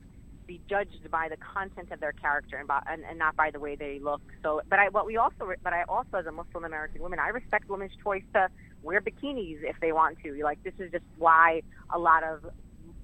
be 0.51 0.61
judged 0.69 1.09
by 1.13 1.29
the 1.29 1.37
content 1.37 1.93
of 1.93 2.01
their 2.01 2.11
character 2.11 2.57
and, 2.57 2.67
by, 2.67 2.83
and, 2.91 3.05
and 3.09 3.17
not 3.17 3.37
by 3.37 3.53
the 3.53 3.61
way 3.61 3.77
they 3.77 4.01
look. 4.01 4.21
So, 4.43 4.61
but 4.69 4.81
I 4.81 4.89
what 4.89 5.07
we 5.07 5.17
also, 5.17 5.53
but 5.63 5.73
I 5.73 5.85
also 5.85 6.17
as 6.19 6.27
a 6.27 6.33
Muslim 6.33 6.65
American 6.65 7.01
woman, 7.01 7.21
I 7.21 7.29
respect 7.29 7.69
women's 7.69 7.93
choice 8.03 8.25
to 8.35 8.49
wear 8.83 9.01
bikinis 9.01 9.63
if 9.63 9.77
they 9.81 9.93
want 9.93 10.19
to. 10.25 10.43
Like 10.43 10.61
this 10.65 10.75
is 10.81 10.91
just 10.91 11.05
why 11.19 11.63
a 11.95 11.99
lot 12.01 12.25
of 12.25 12.47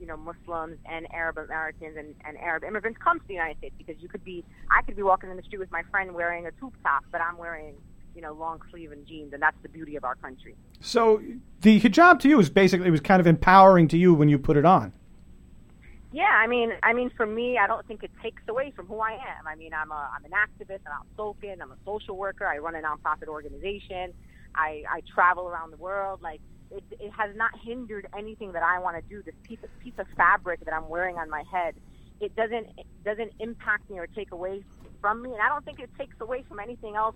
you 0.01 0.07
know 0.09 0.17
Muslims 0.17 0.79
and 0.87 1.07
Arab 1.13 1.39
Americans 1.39 1.97
and, 1.97 2.17
and 2.25 2.37
Arab 2.39 2.65
immigrants 2.65 2.99
come 3.01 3.21
to 3.21 3.27
the 3.29 3.35
United 3.35 3.59
States 3.59 3.75
because 3.79 3.95
you 4.03 4.09
could 4.09 4.25
be 4.25 4.45
I 4.69 4.83
could 4.83 4.97
be 4.97 5.05
walking 5.05 5.31
in 5.31 5.37
the 5.37 5.45
street 5.45 5.61
with 5.61 5.71
my 5.71 5.85
friend 5.93 6.15
wearing 6.15 6.49
a 6.49 6.51
tube 6.51 6.75
top, 6.83 7.05
but 7.13 7.21
I'm 7.21 7.39
wearing 7.39 7.75
you 8.17 8.23
know 8.23 8.33
long 8.33 8.61
sleeve 8.73 8.91
and 8.91 9.07
jeans, 9.07 9.33
and 9.33 9.41
that's 9.41 9.61
the 9.63 9.69
beauty 9.69 9.95
of 9.95 10.03
our 10.03 10.17
country. 10.17 10.57
So 10.81 11.23
the 11.61 11.79
hijab 11.81 12.19
to 12.21 12.29
you 12.29 12.41
is 12.41 12.51
basically 12.51 12.89
it 12.89 12.91
was 12.91 13.01
kind 13.01 13.21
of 13.21 13.29
empowering 13.29 13.87
to 13.89 13.97
you 13.97 14.15
when 14.15 14.29
you 14.29 14.37
put 14.37 14.57
it 14.57 14.65
on. 14.65 14.93
Yeah, 16.13 16.31
I 16.33 16.47
mean, 16.47 16.71
I 16.85 16.93
mean, 16.93 17.11
for 17.17 17.27
me, 17.27 17.59
I 17.59 17.67
don't 17.67 17.87
think 17.87 18.03
it 18.05 18.13
takes 18.23 18.43
away 18.49 18.73
from 18.77 18.87
who 18.87 19.01
I 19.01 19.13
am. 19.13 19.47
I 19.49 19.57
mean, 19.57 19.73
I'm 19.75 19.91
a, 19.91 20.09
I'm 20.15 20.25
an 20.25 20.33
activist, 20.33 20.81
I'm 20.87 20.95
outspoken, 21.03 21.61
I'm 21.61 21.73
a 21.73 21.79
social 21.85 22.17
worker, 22.17 22.47
I 22.47 22.59
run 22.59 22.77
a 22.77 22.81
nonprofit 22.81 23.29
organization, 23.29 24.15
I, 24.55 24.83
I 24.89 25.01
travel 25.13 25.49
around 25.49 25.73
the 25.73 25.79
world. 25.79 26.21
Like, 26.23 26.41
it, 26.71 26.85
it 27.01 27.13
has 27.17 27.35
not 27.37 27.51
hindered 27.65 28.07
anything 28.17 28.53
that 28.53 28.63
I 28.63 28.79
want 28.79 28.97
to 28.97 29.03
do. 29.15 29.23
This 29.25 29.35
piece 29.45 29.59
of 29.65 29.71
piece 29.81 29.95
of 29.99 30.07
fabric 30.17 30.61
that 30.65 30.75
I'm 30.75 30.89
wearing 30.89 31.17
on 31.17 31.29
my 31.31 31.43
head, 31.51 31.75
it 32.21 32.35
doesn't 32.37 32.67
it 32.79 32.87
doesn't 33.05 33.33
impact 33.41 33.91
me 33.91 33.99
or 33.99 34.07
take 34.07 34.33
away 34.33 34.63
from 35.01 35.23
me, 35.23 35.33
and 35.33 35.43
I 35.43 35.49
don't 35.49 35.65
think 35.65 35.81
it 35.81 35.91
takes 35.99 36.17
away 36.21 36.45
from 36.49 36.59
anything 36.61 36.97
else 36.97 37.15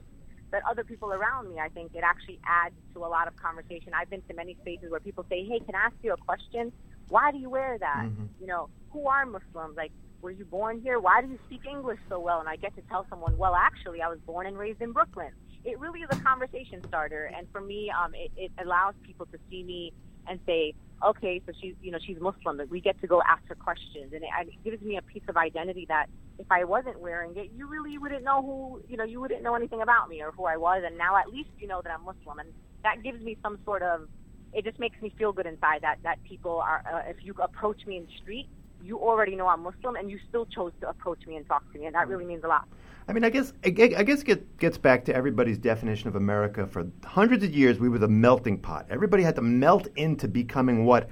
that 0.53 0.63
other 0.71 0.85
people 0.85 1.13
around 1.13 1.49
me. 1.49 1.57
I 1.63 1.69
think 1.71 1.93
it 1.95 2.03
actually 2.05 2.39
adds 2.47 2.75
to 2.95 3.05
a 3.05 3.11
lot 3.11 3.29
of 3.29 3.35
conversation. 3.37 3.93
I've 3.95 4.11
been 4.11 4.23
to 4.29 4.35
many 4.35 4.57
spaces 4.61 4.91
where 4.91 5.01
people 5.01 5.25
say, 5.29 5.45
"Hey, 5.47 5.61
can 5.61 5.75
I 5.75 5.87
ask 5.87 5.97
you 6.03 6.13
a 6.13 6.17
question? 6.19 6.73
Why 7.11 7.31
do 7.33 7.39
you 7.39 7.51
wear 7.51 7.77
that? 7.79 8.05
You 8.41 8.47
know, 8.47 8.71
who 8.93 9.07
are 9.07 9.27
Muslims? 9.27 9.77
Like, 9.77 9.93
were 10.23 10.31
you 10.31 10.45
born 10.45 10.81
here? 10.81 10.99
Why 10.99 11.21
do 11.23 11.29
you 11.29 11.39
speak 11.47 11.63
English 11.67 12.01
so 12.09 12.19
well?" 12.19 12.41
And 12.41 12.49
I 12.49 12.57
get 12.57 12.75
to 12.77 12.83
tell 12.83 13.05
someone, 13.11 13.37
"Well, 13.37 13.55
actually, 13.55 14.01
I 14.01 14.09
was 14.09 14.21
born 14.21 14.47
and 14.47 14.57
raised 14.57 14.81
in 14.81 14.93
Brooklyn." 14.93 15.33
It 15.65 15.79
really 15.79 16.01
is 16.01 16.09
a 16.11 16.21
conversation 16.31 16.83
starter, 16.89 17.25
and 17.37 17.47
for 17.53 17.61
me, 17.61 17.91
um, 17.91 18.15
it, 18.15 18.31
it 18.37 18.53
allows 18.65 18.95
people 19.03 19.27
to 19.27 19.39
see 19.51 19.63
me 19.63 19.93
and 20.27 20.41
say, 20.47 20.75
"Okay, 21.05 21.43
so 21.45 21.53
she's, 21.61 21.75
you 21.83 21.91
know, 21.91 21.99
she's 22.07 22.19
Muslim." 22.21 22.57
But 22.57 22.71
we 22.71 22.81
get 22.81 22.99
to 23.03 23.07
go 23.07 23.21
ask 23.23 23.43
her 23.49 23.55
questions, 23.57 24.13
and 24.15 24.23
it, 24.23 24.31
it 24.49 24.65
gives 24.65 24.83
me 24.83 24.97
a 24.97 25.03
piece 25.03 25.27
of 25.29 25.37
identity 25.37 25.87
that 25.89 26.07
if 26.39 26.47
I 26.51 26.65
wasn't 26.65 27.01
wearing 27.01 27.37
it, 27.37 27.51
you 27.55 27.67
really 27.67 27.99
wouldn't 27.99 28.25
know 28.25 28.41
who, 28.41 28.83
you 28.89 28.97
know, 28.97 29.05
you 29.05 29.21
wouldn't 29.21 29.43
know 29.43 29.55
anything 29.55 29.83
about 29.83 30.09
me 30.09 30.23
or 30.23 30.31
who 30.33 30.47
I 30.47 30.57
was. 30.57 30.83
And 30.87 30.97
now 30.97 31.17
at 31.17 31.29
least 31.29 31.51
you 31.59 31.69
know 31.69 31.83
that 31.83 31.93
I'm 31.93 32.05
Muslim, 32.05 32.39
and 32.39 32.49
that 32.83 33.03
gives 33.03 33.23
me 33.23 33.37
some 33.43 33.59
sort 33.65 33.83
of, 33.83 34.09
it 34.53 34.65
just 34.65 34.79
makes 34.79 35.01
me 35.01 35.13
feel 35.17 35.33
good 35.33 35.47
inside 35.47 35.83
that 35.83 35.99
that 36.03 36.23
people 36.25 36.59
are, 36.59 36.83
uh, 36.93 37.09
if 37.09 37.25
you 37.25 37.35
approach 37.41 37.87
me 37.87 37.97
in 37.99 38.07
the 38.07 38.13
street, 38.23 38.49
you 38.83 38.99
already 38.99 39.37
know 39.37 39.47
I'm 39.47 39.63
Muslim, 39.63 39.97
and 39.97 40.11
you 40.11 40.19
still 40.29 40.47
chose 40.47 40.73
to 40.81 40.89
approach 40.89 41.27
me 41.27 41.37
and 41.37 41.47
talk 41.47 41.71
to 41.73 41.79
me, 41.79 41.87
and 41.87 41.95
that 41.95 42.09
really 42.09 42.25
means 42.25 42.45
a 42.45 42.49
lot. 42.49 42.67
I 43.09 43.13
mean, 43.13 43.25
I 43.25 43.31
guess 43.31 43.53
I 43.65 43.71
guess 43.71 44.23
it 44.23 44.59
gets 44.59 44.79
back 44.79 45.05
to 45.07 45.15
everybody's 45.15 45.59
definition 45.59 46.09
of 46.09 46.17
America. 46.17 46.67
For 46.67 46.87
hundreds 47.05 47.45
of 47.45 47.53
years, 47.53 47.79
we 47.79 47.89
were 47.89 47.99
the 47.99 48.09
melting 48.09 48.59
pot. 48.59 48.87
Everybody 48.89 49.23
had 49.23 49.35
to 49.37 49.43
melt 49.43 49.89
into 49.97 50.29
becoming 50.29 50.85
what 50.85 51.09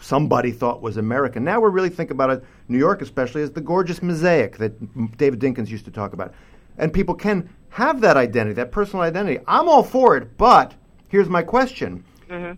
somebody 0.00 0.50
thought 0.50 0.82
was 0.82 0.96
America. 0.96 1.38
Now 1.38 1.60
we're 1.60 1.70
really 1.70 1.90
thinking 1.90 2.16
about 2.16 2.30
it, 2.30 2.44
New 2.68 2.78
York 2.78 3.02
especially, 3.02 3.42
as 3.42 3.52
the 3.52 3.60
gorgeous 3.60 4.02
mosaic 4.02 4.56
that 4.58 5.16
David 5.16 5.40
Dinkins 5.40 5.68
used 5.68 5.84
to 5.84 5.90
talk 5.90 6.12
about. 6.12 6.34
And 6.78 6.92
people 6.92 7.14
can 7.14 7.48
have 7.68 8.00
that 8.00 8.16
identity, 8.16 8.54
that 8.54 8.72
personal 8.72 9.02
identity. 9.02 9.42
I'm 9.46 9.68
all 9.68 9.82
for 9.82 10.16
it, 10.16 10.36
but 10.36 10.74
here's 11.08 11.28
my 11.28 11.42
question: 11.42 12.02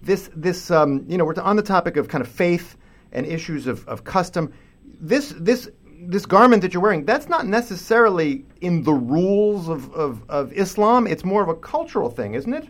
This, 0.02 0.30
this, 0.34 0.70
um, 0.70 1.04
you 1.08 1.18
know, 1.18 1.24
we're 1.24 1.40
on 1.40 1.56
the 1.56 1.62
topic 1.62 1.96
of 1.96 2.08
kind 2.08 2.22
of 2.22 2.28
faith 2.28 2.76
and 3.12 3.26
issues 3.26 3.66
of, 3.66 3.86
of 3.88 4.04
custom. 4.04 4.52
This, 5.00 5.34
this 5.38 5.68
this 6.06 6.26
garment 6.26 6.62
that 6.62 6.74
you're 6.74 6.82
wearing, 6.82 7.04
that's 7.04 7.28
not 7.28 7.46
necessarily 7.46 8.44
in 8.60 8.82
the 8.82 8.92
rules 8.92 9.68
of, 9.68 9.92
of, 9.94 10.22
of 10.28 10.52
Islam. 10.52 11.06
It's 11.06 11.24
more 11.24 11.42
of 11.42 11.48
a 11.48 11.54
cultural 11.54 12.10
thing, 12.10 12.34
isn't 12.34 12.52
it? 12.52 12.68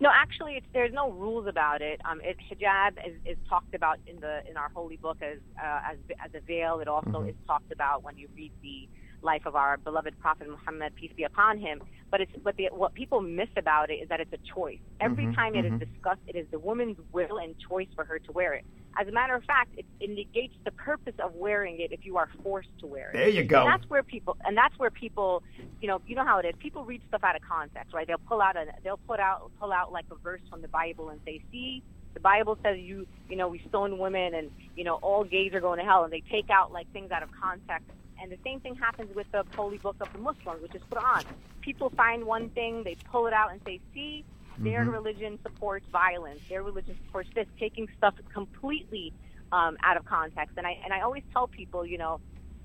No, 0.00 0.10
actually, 0.12 0.54
it's, 0.54 0.66
there's 0.72 0.92
no 0.92 1.10
rules 1.12 1.46
about 1.46 1.80
it. 1.80 2.00
Um, 2.04 2.20
it 2.22 2.36
hijab 2.50 2.98
is, 3.06 3.14
is 3.24 3.36
talked 3.48 3.74
about 3.74 4.00
in 4.06 4.18
the 4.18 4.42
in 4.50 4.56
our 4.56 4.68
holy 4.74 4.96
book 4.96 5.18
as 5.22 5.38
uh, 5.62 5.80
as 5.92 5.98
as 6.24 6.30
a 6.34 6.40
veil. 6.40 6.80
It 6.80 6.88
also 6.88 7.22
is 7.22 7.36
talked 7.46 7.70
about 7.70 8.02
when 8.02 8.18
you 8.18 8.28
read 8.34 8.50
the 8.62 8.88
life 9.22 9.46
of 9.46 9.56
our 9.56 9.76
beloved 9.78 10.18
Prophet 10.20 10.48
Muhammad, 10.48 10.94
peace 10.94 11.12
be 11.16 11.24
upon 11.24 11.58
him. 11.58 11.82
But 12.10 12.20
it's 12.20 12.32
but 12.42 12.56
the, 12.56 12.68
what 12.72 12.94
people 12.94 13.22
miss 13.22 13.48
about 13.56 13.90
it 13.90 13.94
is 13.94 14.08
that 14.08 14.20
it's 14.20 14.32
a 14.32 14.54
choice. 14.54 14.78
Every 15.00 15.24
mm-hmm, 15.24 15.34
time 15.34 15.54
it 15.54 15.64
is 15.64 15.72
mm-hmm. 15.72 15.78
discussed, 15.78 16.20
it 16.26 16.36
is 16.36 16.46
the 16.50 16.58
woman's 16.58 16.98
will 17.12 17.38
and 17.38 17.54
choice 17.68 17.88
for 17.94 18.04
her 18.04 18.18
to 18.18 18.32
wear 18.32 18.52
it. 18.54 18.64
As 19.00 19.08
a 19.08 19.12
matter 19.12 19.34
of 19.34 19.42
fact, 19.44 19.70
it, 19.76 19.86
it 20.00 20.10
negates 20.10 20.54
the 20.64 20.70
purpose 20.72 21.14
of 21.18 21.34
wearing 21.34 21.80
it 21.80 21.92
if 21.92 22.04
you 22.04 22.18
are 22.18 22.28
forced 22.42 22.68
to 22.80 22.86
wear 22.86 23.10
it. 23.10 23.14
There 23.14 23.28
you 23.28 23.44
go. 23.44 23.62
And 23.62 23.72
that's 23.72 23.88
where 23.88 24.02
people, 24.02 24.36
and 24.44 24.56
that's 24.56 24.78
where 24.78 24.90
people, 24.90 25.42
you 25.80 25.88
know, 25.88 26.02
you 26.06 26.14
know 26.14 26.24
how 26.24 26.38
it 26.38 26.44
is. 26.44 26.54
People 26.58 26.84
read 26.84 27.00
stuff 27.08 27.24
out 27.24 27.34
of 27.34 27.42
context, 27.42 27.94
right? 27.94 28.06
They'll 28.06 28.18
pull 28.18 28.42
out 28.42 28.56
a, 28.56 28.66
they'll 28.84 29.00
put 29.08 29.18
out, 29.18 29.50
pull 29.58 29.72
out 29.72 29.92
like 29.92 30.04
a 30.10 30.16
verse 30.16 30.42
from 30.50 30.60
the 30.60 30.68
Bible 30.68 31.08
and 31.08 31.20
say, 31.24 31.42
"See, 31.50 31.82
the 32.12 32.20
Bible 32.20 32.58
says 32.62 32.78
you, 32.78 33.06
you 33.30 33.36
know, 33.36 33.48
we 33.48 33.62
stone 33.68 33.98
women, 33.98 34.34
and 34.34 34.50
you 34.76 34.84
know, 34.84 34.96
all 34.96 35.24
gays 35.24 35.54
are 35.54 35.60
going 35.60 35.78
to 35.78 35.84
hell." 35.84 36.04
And 36.04 36.12
they 36.12 36.22
take 36.30 36.50
out 36.50 36.70
like 36.70 36.92
things 36.92 37.10
out 37.10 37.22
of 37.22 37.30
context. 37.40 37.88
And 38.22 38.30
the 38.30 38.38
same 38.44 38.60
thing 38.60 38.76
happens 38.76 39.14
with 39.16 39.26
the 39.32 39.44
holy 39.56 39.78
book 39.78 39.96
of 40.00 40.12
the 40.12 40.20
Muslims, 40.20 40.62
which 40.62 40.76
is 40.76 40.82
Quran. 40.92 41.24
People 41.60 41.90
find 41.90 42.24
one 42.24 42.50
thing, 42.50 42.84
they 42.84 42.96
pull 43.10 43.26
it 43.26 43.32
out 43.32 43.50
and 43.50 43.60
say, 43.66 43.80
"See, 43.92 44.24
their 44.58 44.84
religion 44.84 45.40
supports 45.42 45.86
violence. 45.90 46.40
Their 46.48 46.62
religion 46.62 46.96
supports 47.04 47.28
this." 47.34 47.48
Taking 47.58 47.88
stuff 47.98 48.14
completely 48.32 49.12
um, 49.50 49.76
out 49.82 49.96
of 49.96 50.04
context. 50.04 50.56
And 50.56 50.66
I 50.66 50.78
and 50.84 50.92
I 50.94 51.00
always 51.00 51.24
tell 51.32 51.48
people, 51.48 51.84
you 51.84 51.98
know, 51.98 52.20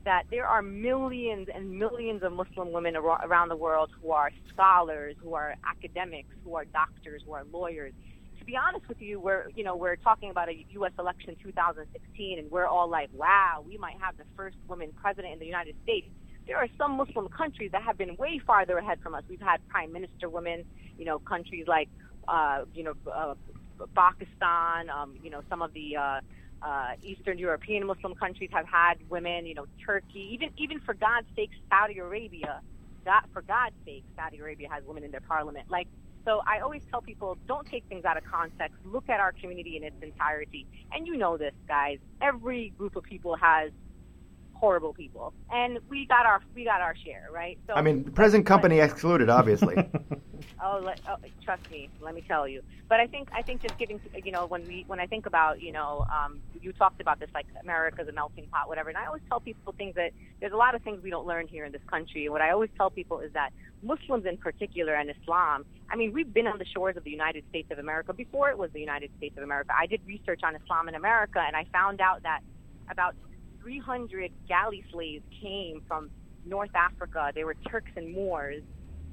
that 0.05 0.23
there 0.29 0.45
are 0.45 0.61
millions 0.61 1.47
and 1.53 1.77
millions 1.77 2.21
of 2.23 2.31
Muslim 2.33 2.71
women 2.71 2.95
ar- 2.95 3.25
around 3.25 3.49
the 3.49 3.57
world 3.57 3.89
who 3.99 4.11
are 4.11 4.31
scholars, 4.53 5.15
who 5.21 5.33
are 5.33 5.55
academics, 5.67 6.29
who 6.43 6.55
are 6.55 6.65
doctors, 6.65 7.23
who 7.25 7.33
are 7.33 7.43
lawyers. 7.51 7.93
Be 8.47 8.55
honest 8.55 8.87
with 8.87 9.01
you, 9.01 9.19
we're 9.19 9.49
you 9.55 9.63
know 9.65 9.75
we're 9.75 9.97
talking 9.97 10.29
about 10.29 10.47
a 10.47 10.65
U.S. 10.69 10.93
election 10.97 11.35
2016, 11.43 12.39
and 12.39 12.49
we're 12.49 12.65
all 12.65 12.89
like, 12.89 13.09
wow, 13.13 13.61
we 13.67 13.77
might 13.77 13.95
have 13.99 14.15
the 14.15 14.23
first 14.37 14.55
woman 14.69 14.93
president 15.01 15.33
in 15.33 15.39
the 15.39 15.45
United 15.45 15.75
States. 15.83 16.07
There 16.47 16.55
are 16.55 16.69
some 16.77 16.95
Muslim 16.95 17.27
countries 17.27 17.71
that 17.73 17.83
have 17.83 17.97
been 17.97 18.15
way 18.15 18.39
farther 18.47 18.77
ahead 18.77 18.99
from 19.03 19.15
us. 19.15 19.23
We've 19.29 19.41
had 19.41 19.57
prime 19.67 19.91
minister 19.91 20.29
women, 20.29 20.63
you 20.97 21.03
know, 21.03 21.19
countries 21.19 21.65
like 21.67 21.89
uh, 22.29 22.63
you 22.73 22.85
know 22.85 22.93
uh, 23.13 23.35
Pakistan, 23.93 24.89
um, 24.89 25.17
you 25.21 25.29
know, 25.29 25.41
some 25.49 25.61
of 25.61 25.73
the 25.73 25.97
uh, 25.97 26.19
uh, 26.61 26.91
Eastern 27.03 27.37
European 27.37 27.85
Muslim 27.85 28.15
countries 28.15 28.49
have 28.53 28.65
had 28.65 28.95
women, 29.09 29.45
you 29.45 29.55
know, 29.55 29.65
Turkey, 29.85 30.29
even 30.31 30.51
even 30.57 30.79
for 30.85 30.93
God's 30.93 31.27
sake, 31.35 31.49
Saudi 31.69 31.99
Arabia, 31.99 32.61
God, 33.03 33.23
for 33.33 33.41
God's 33.41 33.75
sake, 33.85 34.05
Saudi 34.15 34.39
Arabia 34.39 34.69
has 34.71 34.83
women 34.87 35.03
in 35.03 35.11
their 35.11 35.21
parliament. 35.27 35.65
Like, 35.69 35.87
so 36.27 36.41
I 36.45 36.59
always 36.59 36.81
tell 36.91 37.01
people, 37.01 37.37
don't 37.47 37.65
take 37.65 37.85
things 37.87 38.03
out 38.03 38.17
of 38.17 38.25
context. 38.25 38.75
Look 38.83 39.07
at 39.07 39.21
our 39.21 39.31
community 39.31 39.77
in 39.77 39.83
its 39.85 39.95
entirety. 40.01 40.67
And 40.91 41.07
you 41.07 41.15
know 41.15 41.37
this, 41.37 41.53
guys. 41.69 41.99
Every 42.21 42.73
group 42.77 42.97
of 42.97 43.03
people 43.03 43.37
has 43.37 43.71
horrible 44.59 44.93
people, 44.93 45.33
and 45.51 45.79
we 45.89 46.05
got 46.05 46.25
our 46.25 46.41
we 46.55 46.65
got 46.65 46.81
our 46.81 46.95
share, 46.95 47.27
right? 47.33 47.57
So 47.67 47.73
I 47.73 47.81
mean, 47.81 48.03
present 48.03 48.45
company 48.45 48.79
excluded, 48.79 49.29
obviously. 49.29 49.75
Oh, 50.63 50.79
let, 50.83 50.99
oh, 51.07 51.17
trust 51.43 51.69
me. 51.69 51.89
Let 52.01 52.15
me 52.15 52.23
tell 52.27 52.47
you. 52.47 52.61
But 52.89 52.99
I 52.99 53.07
think 53.07 53.29
I 53.31 53.41
think 53.41 53.61
just 53.61 53.77
giving 53.77 53.99
you 54.23 54.31
know 54.31 54.45
when 54.45 54.63
we 54.65 54.85
when 54.87 54.99
I 54.99 55.05
think 55.05 55.25
about 55.25 55.61
you 55.61 55.71
know 55.71 56.05
um, 56.11 56.39
you 56.61 56.73
talked 56.73 56.99
about 56.99 57.19
this 57.19 57.29
like 57.33 57.45
America's 57.61 58.07
a 58.07 58.11
melting 58.11 58.47
pot, 58.47 58.67
whatever. 58.67 58.89
And 58.89 58.97
I 58.97 59.05
always 59.05 59.21
tell 59.29 59.39
people 59.39 59.73
things 59.73 59.95
that 59.95 60.11
there's 60.39 60.53
a 60.53 60.57
lot 60.57 60.75
of 60.75 60.81
things 60.81 61.03
we 61.03 61.09
don't 61.09 61.27
learn 61.27 61.47
here 61.47 61.65
in 61.65 61.71
this 61.71 61.81
country. 61.87 62.25
And 62.25 62.33
what 62.33 62.41
I 62.41 62.51
always 62.51 62.69
tell 62.75 62.89
people 62.89 63.19
is 63.19 63.31
that 63.33 63.51
Muslims 63.83 64.25
in 64.25 64.37
particular 64.37 64.93
and 64.95 65.09
Islam. 65.09 65.65
I 65.89 65.95
mean, 65.95 66.11
we've 66.11 66.33
been 66.33 66.47
on 66.47 66.57
the 66.57 66.65
shores 66.65 66.97
of 66.97 67.03
the 67.03 67.11
United 67.11 67.43
States 67.49 67.71
of 67.71 67.79
America 67.79 68.13
before 68.13 68.49
it 68.49 68.57
was 68.57 68.71
the 68.73 68.79
United 68.79 69.11
States 69.17 69.37
of 69.37 69.43
America. 69.43 69.71
I 69.77 69.85
did 69.85 70.01
research 70.05 70.41
on 70.43 70.55
Islam 70.55 70.89
in 70.89 70.95
America, 70.95 71.39
and 71.45 71.55
I 71.55 71.65
found 71.71 72.01
out 72.01 72.23
that 72.23 72.41
about 72.89 73.15
300 73.67 74.31
galley 74.47 74.81
slaves 74.93 75.25
came 75.41 75.81
from 75.89 76.09
North 76.45 76.73
Africa. 76.73 77.33
They 77.35 77.43
were 77.43 77.55
Turks 77.69 77.91
and 77.97 78.13
Moors 78.13 78.63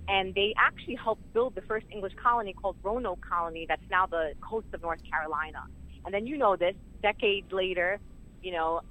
and 0.08 0.34
they 0.34 0.54
actually 0.58 0.96
helped 0.96 1.32
build 1.32 1.54
the 1.54 1.62
first 1.62 1.86
English 1.90 2.12
colony 2.22 2.52
called 2.52 2.76
Roanoke 2.82 3.24
Colony 3.26 3.66
that's 3.68 3.82
now 3.90 4.06
the 4.06 4.32
coast 4.40 4.66
of 4.72 4.82
North 4.82 5.00
Carolina. 5.10 5.64
And 6.04 6.12
then 6.12 6.26
you 6.26 6.36
know 6.36 6.56
this, 6.56 6.74
decades 7.02 7.50
later, 7.50 7.98
you 8.42 8.52
know, 8.52 8.82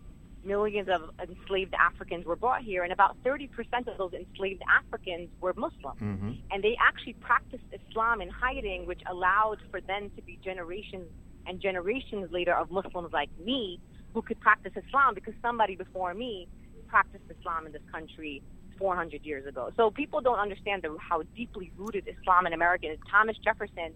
millions 0.44 0.90
of 0.90 1.12
enslaved 1.22 1.74
Africans 1.76 2.26
were 2.26 2.36
brought 2.36 2.64
here, 2.64 2.84
and 2.84 2.92
about 2.92 3.16
30% 3.24 3.48
of 3.88 3.98
those 3.98 4.12
enslaved 4.14 4.62
Africans 4.68 5.30
were 5.40 5.54
Muslim. 5.56 5.96
Mm-hmm. 6.02 6.32
And 6.52 6.64
they 6.64 6.76
actually 6.82 7.14
practiced 7.14 7.64
Islam 7.72 8.20
in 8.20 8.30
hiding, 8.30 8.86
which 8.86 9.02
allowed 9.10 9.60
for 9.72 9.80
them 9.80 10.12
to 10.16 10.22
be 10.22 10.40
generations 10.44 11.08
and 11.46 11.62
generations 11.62 12.32
later 12.32 12.54
of 12.54 12.72
Muslims 12.72 13.14
like 13.14 13.30
me 13.40 13.80
who 14.14 14.22
could 14.22 14.40
practice 14.40 14.72
Islam 14.76 15.14
because 15.16 15.34
somebody 15.42 15.76
before 15.76 16.14
me 16.14 16.48
practiced 16.88 17.26
Islam 17.30 17.66
in 17.66 17.72
this 17.72 17.82
country 17.92 18.44
400 18.78 19.22
years 19.24 19.46
ago. 19.48 19.72
So 19.78 19.92
people 19.92 20.22
don't 20.22 20.40
understand 20.40 20.84
the, 20.84 20.96
how 21.00 21.24
deeply 21.36 21.72
rooted 21.78 22.06
Islam 22.08 22.46
in 22.48 22.54
America 22.54 22.92
is. 22.92 23.00
Thomas 23.10 23.38
Jefferson 23.44 23.94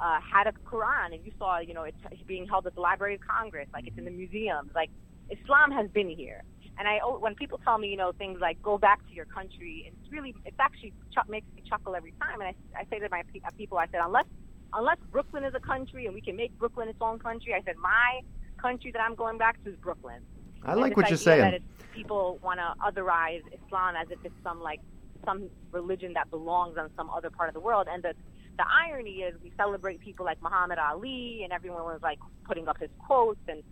uh, 0.00 0.18
had 0.20 0.46
a 0.46 0.52
Quran, 0.64 1.12
and 1.12 1.24
you 1.24 1.32
saw, 1.38 1.58
you 1.60 1.74
know, 1.74 1.84
it's 1.84 1.98
being 2.26 2.46
held 2.46 2.66
at 2.66 2.74
the 2.74 2.80
Library 2.80 3.14
of 3.14 3.20
Congress, 3.20 3.68
like 3.72 3.86
it's 3.86 3.98
in 3.98 4.04
the 4.04 4.10
museums. 4.10 4.70
Like 4.74 4.90
Islam 5.28 5.70
has 5.72 5.90
been 5.90 6.08
here. 6.08 6.40
And 6.78 6.86
I, 6.86 7.02
when 7.02 7.34
people 7.34 7.58
tell 7.64 7.76
me, 7.76 7.88
you 7.88 7.96
know, 7.96 8.12
things 8.16 8.38
like 8.40 8.62
"go 8.62 8.78
back 8.78 9.00
to 9.10 9.14
your 9.14 9.26
country," 9.26 9.84
it's 9.88 10.12
really, 10.12 10.32
it's 10.44 10.56
actually 10.60 10.94
ch- 11.10 11.28
makes 11.28 11.48
me 11.56 11.62
chuckle 11.68 11.96
every 11.96 12.14
time. 12.22 12.40
And 12.40 12.54
I, 12.54 12.54
I 12.78 12.84
say 12.88 13.00
to 13.00 13.08
my 13.10 13.20
uh, 13.20 13.50
people, 13.56 13.78
I 13.78 13.86
said, 13.90 14.00
unless, 14.04 14.26
unless 14.72 14.98
Brooklyn 15.10 15.42
is 15.42 15.54
a 15.56 15.60
country 15.60 16.06
and 16.06 16.14
we 16.14 16.22
can 16.22 16.36
make 16.36 16.56
Brooklyn 16.56 16.88
its 16.88 17.02
own 17.02 17.18
country, 17.18 17.52
I 17.52 17.62
said, 17.66 17.74
my 17.82 18.22
country 18.60 18.90
that 18.92 19.00
I'm 19.00 19.14
going 19.14 19.38
back 19.38 19.62
to 19.64 19.70
is 19.70 19.76
Brooklyn. 19.76 20.20
I 20.64 20.74
like 20.74 20.96
what 20.96 21.08
you're 21.08 21.16
saying. 21.16 21.40
That 21.40 21.54
it's, 21.54 21.64
people 21.94 22.38
want 22.42 22.60
to 22.60 22.74
otherize 22.84 23.42
Islam 23.64 23.96
as 23.96 24.08
if 24.10 24.18
it's 24.24 24.34
some 24.42 24.60
like 24.60 24.80
some 25.24 25.48
religion 25.72 26.12
that 26.14 26.30
belongs 26.30 26.76
on 26.78 26.90
some 26.96 27.10
other 27.10 27.30
part 27.30 27.48
of 27.48 27.54
the 27.54 27.60
world. 27.60 27.86
And 27.90 28.02
the 28.02 28.14
the 28.58 28.64
irony 28.86 29.22
is 29.22 29.34
we 29.42 29.52
celebrate 29.56 30.00
people 30.00 30.24
like 30.26 30.42
Muhammad 30.42 30.78
Ali, 30.78 31.42
and 31.44 31.52
everyone 31.52 31.84
was 31.84 32.00
like 32.02 32.18
putting 32.44 32.68
up 32.68 32.78
his 32.78 32.90
quotes 32.98 33.40
and 33.48 33.62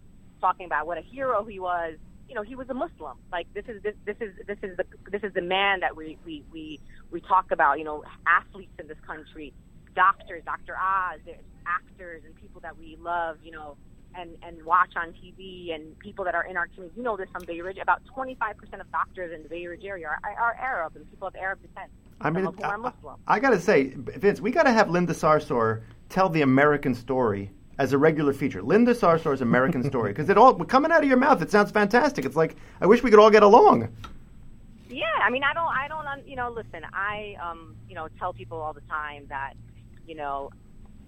talking 0.40 0.66
about 0.66 0.86
what 0.86 0.96
a 0.96 1.02
hero 1.02 1.44
he 1.44 1.58
was. 1.58 1.96
You 2.28 2.34
know, 2.34 2.42
he 2.42 2.54
was 2.54 2.68
a 2.68 2.74
Muslim. 2.74 3.18
Like 3.30 3.52
this 3.52 3.64
is 3.68 3.82
this, 3.82 3.94
this 4.04 4.16
is 4.20 4.32
this 4.46 4.58
is 4.62 4.76
the 4.76 4.84
this 5.10 5.22
is 5.22 5.32
the 5.34 5.42
man 5.42 5.80
that 5.80 5.96
we 5.96 6.18
we 6.24 6.44
we 6.52 6.80
we 7.10 7.20
talk 7.20 7.50
about. 7.50 7.78
You 7.78 7.84
know, 7.84 8.04
athletes 8.26 8.72
in 8.78 8.86
this 8.86 8.98
country, 9.06 9.52
doctors, 9.94 10.42
Dr. 10.44 10.76
Oz, 10.76 11.20
there's 11.24 11.44
actors 11.66 12.22
and 12.24 12.34
people 12.36 12.60
that 12.60 12.78
we 12.78 12.96
love. 13.00 13.38
You 13.42 13.52
know, 13.52 13.76
and, 14.16 14.30
and 14.42 14.64
watch 14.64 14.90
on 14.96 15.12
TV 15.12 15.74
and 15.74 15.98
people 15.98 16.24
that 16.24 16.34
are 16.34 16.44
in 16.44 16.56
our 16.56 16.66
community. 16.68 16.94
You 16.96 17.02
know 17.02 17.16
this 17.16 17.28
from 17.30 17.44
Bay 17.44 17.60
Ridge. 17.60 17.78
About 17.78 18.02
25% 18.16 18.80
of 18.80 18.90
doctors 18.90 19.32
in 19.32 19.42
the 19.42 19.48
Bay 19.48 19.66
Ridge 19.66 19.84
area 19.84 20.08
are, 20.08 20.32
are 20.38 20.54
Arab 20.54 20.96
and 20.96 21.08
people 21.10 21.28
of 21.28 21.36
Arab 21.36 21.60
descent. 21.60 21.90
I 22.20 22.30
mean, 22.30 22.44
some 22.44 22.54
of 22.54 22.56
whom 22.56 22.64
I, 22.64 22.68
are 22.68 22.78
Muslim. 22.78 23.16
I 23.26 23.40
got 23.40 23.50
to 23.50 23.60
say, 23.60 23.92
Vince, 23.96 24.40
we 24.40 24.50
got 24.50 24.64
to 24.64 24.72
have 24.72 24.90
Linda 24.90 25.12
Sarsour 25.12 25.82
tell 26.08 26.28
the 26.28 26.42
American 26.42 26.94
story 26.94 27.50
as 27.78 27.92
a 27.92 27.98
regular 27.98 28.32
feature. 28.32 28.62
Linda 28.62 28.94
Sarsour's 28.94 29.42
American 29.42 29.82
story, 29.90 30.12
because 30.12 30.30
it 30.30 30.38
all 30.38 30.54
coming 30.54 30.90
out 30.90 31.02
of 31.02 31.08
your 31.08 31.18
mouth, 31.18 31.42
it 31.42 31.50
sounds 31.50 31.70
fantastic. 31.70 32.24
It's 32.24 32.36
like 32.36 32.56
I 32.80 32.86
wish 32.86 33.02
we 33.02 33.10
could 33.10 33.18
all 33.18 33.30
get 33.30 33.42
along. 33.42 33.94
Yeah, 34.88 35.04
I 35.22 35.30
mean, 35.30 35.42
I 35.42 35.52
don't, 35.52 35.68
I 35.68 35.88
don't, 35.88 36.26
you 36.26 36.36
know, 36.36 36.50
listen, 36.50 36.86
I, 36.92 37.36
um, 37.42 37.76
you 37.88 37.94
know, 37.94 38.08
tell 38.18 38.32
people 38.32 38.58
all 38.58 38.72
the 38.72 38.80
time 38.82 39.26
that, 39.28 39.54
you 40.06 40.14
know, 40.14 40.50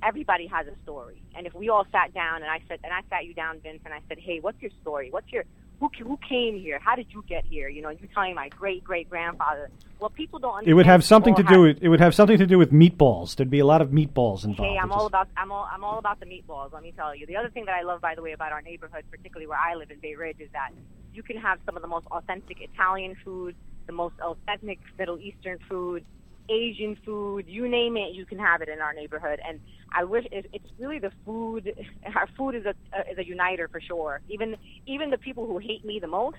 everybody 0.03 0.47
has 0.47 0.67
a 0.67 0.75
story, 0.83 1.23
and 1.37 1.47
if 1.47 1.55
we 1.55 1.69
all 1.69 1.87
sat 1.93 2.15
down 2.15 2.43
and 2.43 2.51
I 2.51 2.61
said, 2.69 2.81
and 2.85 2.93
I 2.93 3.01
sat 3.11 3.25
you 3.25 3.35
down, 3.35 3.61
Vince, 3.61 3.81
and 3.85 3.95
I 3.95 4.01
said, 4.09 4.19
hey, 4.19 4.41
what's 4.41 4.61
your 4.61 4.71
story? 4.83 5.11
What's 5.11 5.31
your, 5.33 5.45
who, 5.81 5.91
who 6.03 6.19
came 6.29 6.59
here? 6.59 6.79
How 6.83 6.97
did 6.97 7.07
you 7.11 7.25
get 7.29 7.45
here? 7.45 7.69
You 7.69 7.83
know, 7.83 7.91
you're 7.91 8.09
telling 8.13 8.35
my 8.35 8.49
great 8.49 8.83
great 8.83 9.09
grandfather. 9.09 9.71
Well, 10.01 10.11
people 10.11 10.39
don't. 10.39 10.51
Understand 10.51 10.71
It 10.71 10.75
would 10.75 10.87
have 10.87 11.05
something 11.05 11.35
to 11.37 11.43
do 11.43 11.63
with 11.63 11.79
it 11.81 11.89
would 11.89 12.01
have 12.01 12.15
something 12.15 12.39
to 12.39 12.47
do 12.47 12.59
with 12.59 12.73
meatballs. 12.73 13.37
There'd 13.37 13.51
be 13.51 13.61
a 13.61 13.67
lot 13.67 13.81
of 13.83 13.91
meatballs 13.91 14.45
involved. 14.45 14.73
Hey, 14.73 14.79
I'm 14.81 14.91
all 14.93 15.03
is- 15.03 15.09
about 15.09 15.29
I'm 15.37 15.53
all 15.53 15.69
I'm 15.73 15.85
all 15.85 15.99
about 15.99 16.21
the 16.21 16.27
meatballs. 16.27 16.73
Let 16.73 16.83
me 16.83 16.93
tell 16.97 17.15
you. 17.15 17.27
The 17.27 17.37
other 17.37 17.51
thing 17.51 17.65
that 17.67 17.75
I 17.75 17.83
love, 17.83 18.01
by 18.01 18.15
the 18.15 18.23
way, 18.23 18.33
about 18.33 18.53
our 18.53 18.63
neighborhood, 18.63 19.05
particularly 19.11 19.47
where 19.47 19.59
I 19.59 19.75
live 19.75 19.91
in 19.91 19.99
Bay 20.01 20.15
Ridge, 20.15 20.41
is 20.41 20.51
that 20.53 20.71
you 21.15 21.23
can 21.23 21.37
have 21.37 21.59
some 21.67 21.77
of 21.77 21.83
the 21.83 21.89
most 21.89 22.07
authentic 22.11 22.61
Italian 22.61 23.17
food, 23.25 23.55
the 23.87 23.93
most 23.93 24.15
authentic 24.21 24.79
Middle 24.99 25.19
Eastern 25.19 25.59
food, 25.69 26.05
Asian 26.49 26.97
food, 27.05 27.47
you 27.47 27.69
name 27.69 27.97
it, 27.97 28.15
you 28.15 28.25
can 28.25 28.39
have 28.39 28.63
it 28.63 28.69
in 28.69 28.81
our 28.81 28.95
neighborhood. 28.95 29.41
And 29.47 29.61
I 29.93 30.05
wish 30.05 30.25
it, 30.33 30.47
it's 30.53 30.69
really 30.79 30.99
the 30.99 31.13
food. 31.25 31.75
Our 32.15 32.29
food 32.37 32.55
is 32.55 32.65
a 32.67 32.75
is 33.11 33.19
a 33.19 33.27
uniter 33.27 33.69
for 33.69 33.81
sure. 33.81 34.21
Even 34.29 34.57
even 34.87 35.11
the 35.11 35.19
people 35.19 35.47
who 35.47 35.59
hate 35.59 35.85
me 35.85 35.99
the 35.99 36.07
most. 36.07 36.39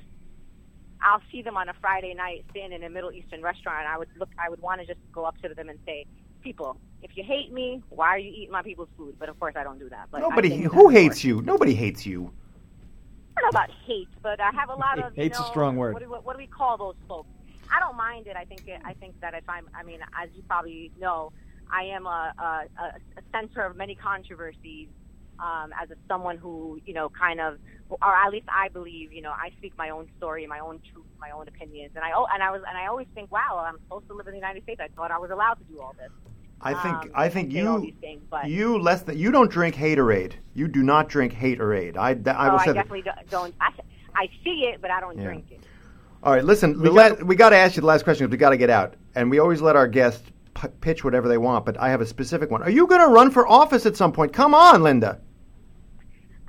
I'll 1.02 1.22
see 1.32 1.42
them 1.42 1.56
on 1.56 1.70
a 1.70 1.74
Friday 1.80 2.14
night 2.14 2.44
sitting 2.54 2.74
in 2.74 2.84
a 2.84 2.90
Middle 2.90 3.12
Eastern 3.14 3.42
restaurant. 3.42 3.88
I 3.88 3.98
would 3.98 4.10
look. 4.18 4.30
I 4.38 4.50
would 4.50 4.62
want 4.62 4.82
to 4.82 4.88
just 4.88 5.00
go 5.14 5.24
up 5.24 5.42
to 5.42 5.54
them 5.54 5.70
and 5.70 5.80
say, 5.86 6.06
"People, 6.42 6.78
if 7.02 7.16
you 7.16 7.24
hate 7.24 7.54
me, 7.54 7.82
why 7.90 8.08
are 8.10 8.18
you 8.18 8.32
eating 8.32 8.52
my 8.52 8.62
people's 8.62 8.90
food?" 8.98 9.16
But 9.18 9.30
of 9.30 9.40
course, 9.40 9.56
I 9.56 9.64
don't 9.64 9.80
do 9.80 9.88
that. 9.90 10.10
But 10.12 10.20
Nobody 10.20 10.50
who 10.64 10.92
that's 10.92 10.94
hates 10.94 11.24
you. 11.24 11.42
Nobody 11.42 11.74
hates 11.74 12.06
you. 12.06 12.34
I 13.38 13.42
don't 13.42 13.54
know 13.54 13.60
about 13.60 13.70
hate, 13.88 14.10
but 14.22 14.42
I 14.42 14.52
have 14.52 14.70
a 14.70 14.76
lot 14.76 15.00
of. 15.00 15.16
you 15.16 15.24
Hate's 15.24 15.40
a 15.40 15.46
strong 15.46 15.78
word. 15.78 15.94
What 15.94 16.04
do, 16.04 16.10
what, 16.10 16.26
what 16.26 16.34
do 16.34 16.40
we 16.40 16.48
call 16.48 16.78
those 16.78 16.96
folks? 17.08 17.30
I 17.72 17.80
don't 17.80 17.96
mind 17.98 18.28
it. 18.28 18.36
I 18.36 18.46
think 18.46 18.68
it, 18.68 18.82
I 18.84 18.94
think 18.94 19.20
that 19.22 19.34
if 19.34 19.44
I'm, 19.48 19.70
I 19.74 19.84
mean, 19.84 20.00
as 20.22 20.30
you 20.36 20.44
probably 20.44 20.92
know, 21.00 21.32
I 21.72 21.84
am 21.84 22.06
a, 22.06 22.34
a, 22.40 22.84
a 22.84 23.22
center 23.32 23.66
of 23.66 23.76
many 23.76 23.96
controversies. 23.96 24.88
Um, 25.40 25.72
as 25.82 25.90
a, 25.90 25.96
someone 26.10 26.38
who, 26.38 26.82
you 26.86 26.94
know, 26.94 27.08
kind 27.08 27.40
of, 27.40 27.60
or 27.90 28.14
at 28.14 28.30
least 28.30 28.48
I 28.54 28.68
believe, 28.68 29.14
you 29.14 29.22
know, 29.22 29.32
I 29.32 29.52
speak 29.58 29.72
my 29.78 29.90
own 29.90 30.10
story, 30.18 30.46
my 30.46 30.60
own 30.60 30.82
truth, 30.92 31.06
my 31.18 31.32
own 31.32 31.48
opinions, 31.48 31.92
and 31.96 32.04
I, 32.04 32.12
oh, 32.14 32.28
and 32.34 32.44
I 32.44 32.52
was, 32.52 32.62
and 32.68 32.78
I 32.78 32.88
always 32.88 33.08
think, 33.16 33.32
wow, 33.32 33.66
I'm 33.66 33.78
supposed 33.86 34.06
to 34.10 34.16
live 34.16 34.28
in 34.28 34.34
the 34.34 34.38
United 34.38 34.64
States. 34.64 34.82
I 34.84 34.90
thought 34.98 35.12
I 35.12 35.18
was 35.18 35.32
allowed 35.32 35.54
to 35.54 35.64
do 35.64 35.80
all 35.80 35.96
this. 35.98 36.12
I 36.62 36.74
think 36.74 37.06
um, 37.06 37.12
I 37.16 37.30
think 37.30 37.46
and 37.54 37.54
say 37.54 37.66
all 37.66 37.82
you 37.86 37.94
things, 38.02 38.22
but 38.30 38.50
you 38.50 38.80
less 38.80 39.04
than 39.04 39.18
you 39.18 39.32
don't 39.32 39.50
drink 39.50 39.76
haterade. 39.76 40.34
You 40.56 40.68
do 40.68 40.84
not 40.84 41.08
drink 41.08 41.34
haterade. 41.34 41.96
I 41.96 42.16
that- 42.16 42.36
I 42.36 42.50
oh, 42.50 42.52
will 42.52 42.60
I 42.60 42.66
say 42.66 42.72
that. 42.74 42.90
definitely 42.90 43.04
don't. 43.04 43.30
don't 43.30 43.56
I, 43.62 43.70
I 44.16 44.28
see 44.44 44.70
it, 44.74 44.82
but 44.82 44.92
I 44.92 45.00
don't 45.00 45.18
Yeah. 45.18 45.24
drink 45.24 45.46
it. 45.52 45.64
All 46.22 46.34
right, 46.34 46.44
listen. 46.44 46.80
We, 46.82 46.90
got- 46.94 47.24
we 47.24 47.36
got 47.36 47.50
to 47.52 47.56
ask 47.56 47.76
you 47.76 47.82
the 47.82 47.88
last 47.88 48.04
question 48.04 48.26
because 48.26 48.32
we 48.32 48.38
got 48.38 48.50
to 48.50 48.58
get 48.58 48.70
out, 48.70 48.96
and 49.16 49.30
we 49.30 49.40
always 49.40 49.62
let 49.62 49.76
our 49.76 49.88
guests 49.88 50.24
p- 50.54 50.68
pitch 50.82 51.04
whatever 51.04 51.28
they 51.30 51.38
want. 51.38 51.66
But 51.66 51.80
I 51.80 51.90
have 51.90 52.02
a 52.02 52.06
specific 52.06 52.52
one. 52.52 52.62
Are 52.62 52.70
you 52.70 52.88
going 52.88 53.02
to 53.02 53.08
run 53.08 53.32
for 53.32 53.48
office 53.48 53.86
at 53.86 53.96
some 53.96 54.12
point? 54.12 54.34
Come 54.34 54.54
on, 54.54 54.84
Linda. 54.84 55.20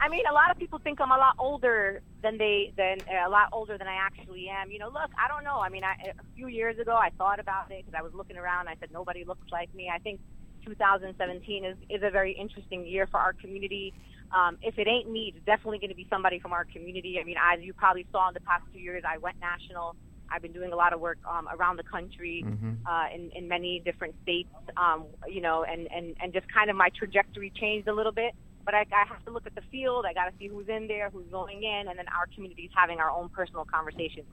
I 0.00 0.09
mean, 0.09 0.25
a 0.29 0.33
lot 0.33 0.50
of 0.50 0.59
people 0.59 0.79
think 0.81 1.00
I'm 1.00 1.11
a 1.12 1.17
lot 1.17 1.35
older 1.39 2.00
than 2.23 2.37
they 2.39 2.73
than 2.77 2.99
uh, 3.03 3.29
a 3.29 3.31
lot 3.31 3.49
older 3.53 3.79
than 3.79 3.87
I 3.87 3.95
actually 3.95 4.49
am. 4.49 4.71
You 4.71 4.79
know, 4.79 4.89
look, 4.89 5.11
I 5.23 5.29
don't 5.29 5.45
know. 5.45 5.61
I 5.61 5.69
mean, 5.69 5.85
I, 5.85 5.93
a 6.19 6.35
few 6.35 6.49
years 6.49 6.79
ago, 6.79 6.97
I 6.97 7.11
thought 7.19 7.39
about 7.39 7.71
it 7.71 7.85
because 7.85 7.97
I 7.97 8.03
was 8.03 8.12
looking 8.15 8.39
around. 8.39 8.61
And 8.61 8.71
I 8.71 8.77
said 8.81 8.91
nobody 8.93 9.25
looks 9.25 9.47
like 9.53 9.73
me. 9.75 9.91
I 9.95 9.99
think 9.99 10.19
2017 10.67 11.65
is 11.65 11.77
is 11.89 12.03
a 12.03 12.11
very 12.11 12.33
interesting 12.33 12.85
year 12.87 13.07
for 13.07 13.21
our 13.21 13.35
community. 13.35 13.95
Um, 14.33 14.59
if 14.63 14.79
it 14.79 14.87
ain't 14.87 15.11
me, 15.11 15.33
it's 15.35 15.45
definitely 15.45 15.79
going 15.79 15.91
to 15.91 15.97
be 15.97 16.07
somebody 16.09 16.39
from 16.39 16.53
our 16.53 16.65
community. 16.65 17.19
I 17.21 17.25
mean, 17.25 17.37
as 17.37 17.61
you 17.63 17.73
probably 17.73 18.07
saw 18.13 18.29
in 18.29 18.35
the 18.35 18.41
past 18.41 18.63
two 18.73 18.79
years, 18.79 19.03
I 19.07 19.19
went 19.19 19.37
national. 19.41 19.97
I've 20.31 20.43
been 20.43 20.53
doing 20.53 20.73
a 20.73 20.77
lot 20.77 20.93
of 20.93 21.01
work 21.01 21.19
um, 21.29 21.49
around 21.49 21.77
the 21.77 21.83
country 21.83 22.45
uh, 22.87 23.07
in, 23.13 23.31
in 23.35 23.49
many 23.49 23.83
different 23.85 24.15
states, 24.23 24.49
um, 24.77 25.07
you 25.27 25.41
know, 25.41 25.65
and, 25.65 25.89
and, 25.95 26.15
and 26.23 26.33
just 26.33 26.47
kind 26.55 26.71
of 26.71 26.77
my 26.77 26.91
trajectory 26.97 27.53
changed 27.61 27.89
a 27.89 27.93
little 27.93 28.13
bit. 28.13 28.33
But 28.65 28.75
I, 28.75 28.87
I 28.93 29.05
have 29.09 29.25
to 29.25 29.33
look 29.33 29.47
at 29.47 29.55
the 29.57 29.63
field. 29.73 30.05
I 30.09 30.13
got 30.13 30.27
to 30.27 30.33
see 30.39 30.47
who's 30.47 30.69
in 30.69 30.87
there, 30.87 31.11
who's 31.11 31.27
going 31.33 31.65
in, 31.65 31.89
and 31.89 31.99
then 31.99 32.07
our 32.15 32.29
community's 32.33 32.71
having 32.77 33.01
our 33.01 33.11
own 33.11 33.29
personal 33.31 33.65
conversations. 33.65 34.27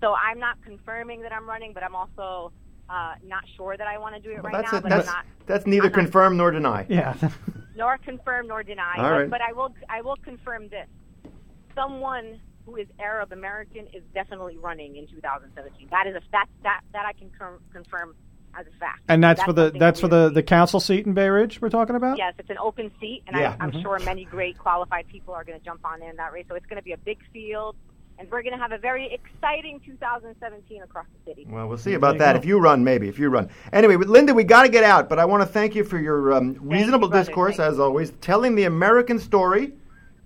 So 0.00 0.14
I'm 0.14 0.40
not 0.40 0.56
confirming 0.64 1.22
that 1.22 1.32
I'm 1.32 1.48
running, 1.48 1.72
but 1.72 1.84
I'm 1.84 1.94
also 1.94 2.50
uh, 2.88 3.14
not 3.24 3.44
sure 3.56 3.76
that 3.76 3.86
I 3.86 3.98
want 3.98 4.14
to 4.16 4.20
do 4.20 4.30
it 4.30 4.42
Well, 4.42 4.52
right 4.52 4.62
that's 4.62 4.72
now. 4.72 4.78
a, 4.78 4.82
but 4.82 4.88
that's 4.90 5.08
I'm 5.08 5.14
not 5.14 5.24
that's 5.46 5.66
neither 5.66 5.86
I'm 5.86 5.92
not- 5.92 5.98
confirm 6.00 6.36
nor 6.36 6.50
deny. 6.50 6.86
Yeah. 6.88 7.14
nor 7.76 7.98
confirm 7.98 8.46
nor 8.48 8.62
deny. 8.62 8.94
All 8.96 9.02
but, 9.04 9.10
right. 9.10 9.30
but 9.30 9.40
I 9.40 9.52
will 9.52 9.74
I 9.88 10.00
will 10.02 10.16
confirm 10.16 10.68
this: 10.68 10.86
someone 11.74 12.40
who 12.66 12.76
is 12.76 12.86
Arab 12.98 13.32
American 13.32 13.86
is 13.92 14.02
definitely 14.14 14.56
running 14.58 14.96
in 14.96 15.06
2017. 15.08 15.88
That 15.90 16.06
is 16.06 16.14
a 16.14 16.20
that 16.32 16.46
that 16.62 16.80
that 16.92 17.06
I 17.06 17.12
can 17.12 17.30
con- 17.38 17.58
confirm 17.72 18.14
as 18.58 18.66
a 18.66 18.78
fact. 18.78 19.00
and 19.08 19.22
that's, 19.22 19.42
for 19.42 19.52
the 19.52 19.72
that's 19.76 19.98
for 20.00 20.06
that 20.06 20.16
we 20.16 20.28
the, 20.28 20.34
the 20.34 20.42
council 20.44 20.78
seat 20.78 21.06
in 21.06 21.12
Bay 21.12 21.28
Ridge 21.28 21.60
we're 21.60 21.68
talking 21.70 21.96
about. 21.96 22.16
Yes, 22.18 22.34
it's 22.38 22.50
an 22.50 22.58
open 22.58 22.90
seat, 23.00 23.24
and 23.26 23.36
Yeah. 23.36 23.56
I, 23.58 23.64
I'm 23.64 23.72
Mhm. 23.72 23.82
sure 23.82 23.98
many 24.04 24.24
great 24.24 24.56
qualified 24.58 25.08
people 25.08 25.34
are 25.34 25.42
going 25.42 25.58
to 25.58 25.64
jump 25.64 25.80
on 25.84 26.02
in 26.02 26.14
that 26.16 26.32
race. 26.32 26.46
So 26.48 26.54
it's 26.54 26.66
going 26.66 26.76
to 26.76 26.82
be 26.84 26.92
a 26.92 26.96
big 26.96 27.18
field, 27.32 27.74
and 28.18 28.30
we're 28.30 28.42
going 28.42 28.52
to 28.54 28.58
have 28.58 28.72
a 28.72 28.78
very 28.78 29.12
exciting 29.12 29.80
2017 29.84 30.82
across 30.82 31.06
the 31.24 31.30
city. 31.30 31.46
Well, 31.48 31.66
we'll 31.68 31.78
see 31.78 31.94
about 31.94 32.18
that. 32.18 32.32
go. 32.34 32.38
If 32.38 32.44
you 32.44 32.58
run, 32.58 32.84
maybe. 32.84 33.08
If 33.08 33.18
you 33.18 33.28
run. 33.28 33.50
Anyway, 33.72 33.96
Linda, 33.96 34.32
we 34.34 34.44
got 34.44 34.62
to 34.62 34.68
get 34.68 34.84
out, 34.84 35.08
but 35.08 35.18
I 35.18 35.24
want 35.24 35.42
to 35.42 35.46
thank 35.46 35.74
you 35.74 35.84
for 35.84 35.98
your 35.98 36.32
um, 36.32 36.56
reasonable 36.60 37.08
brother. 37.08 37.24
discourse, 37.24 37.56
Thank 37.56 37.72
as 37.72 37.80
always, 37.80 38.10
telling 38.20 38.54
the 38.54 38.64
American 38.64 39.18
story 39.18 39.72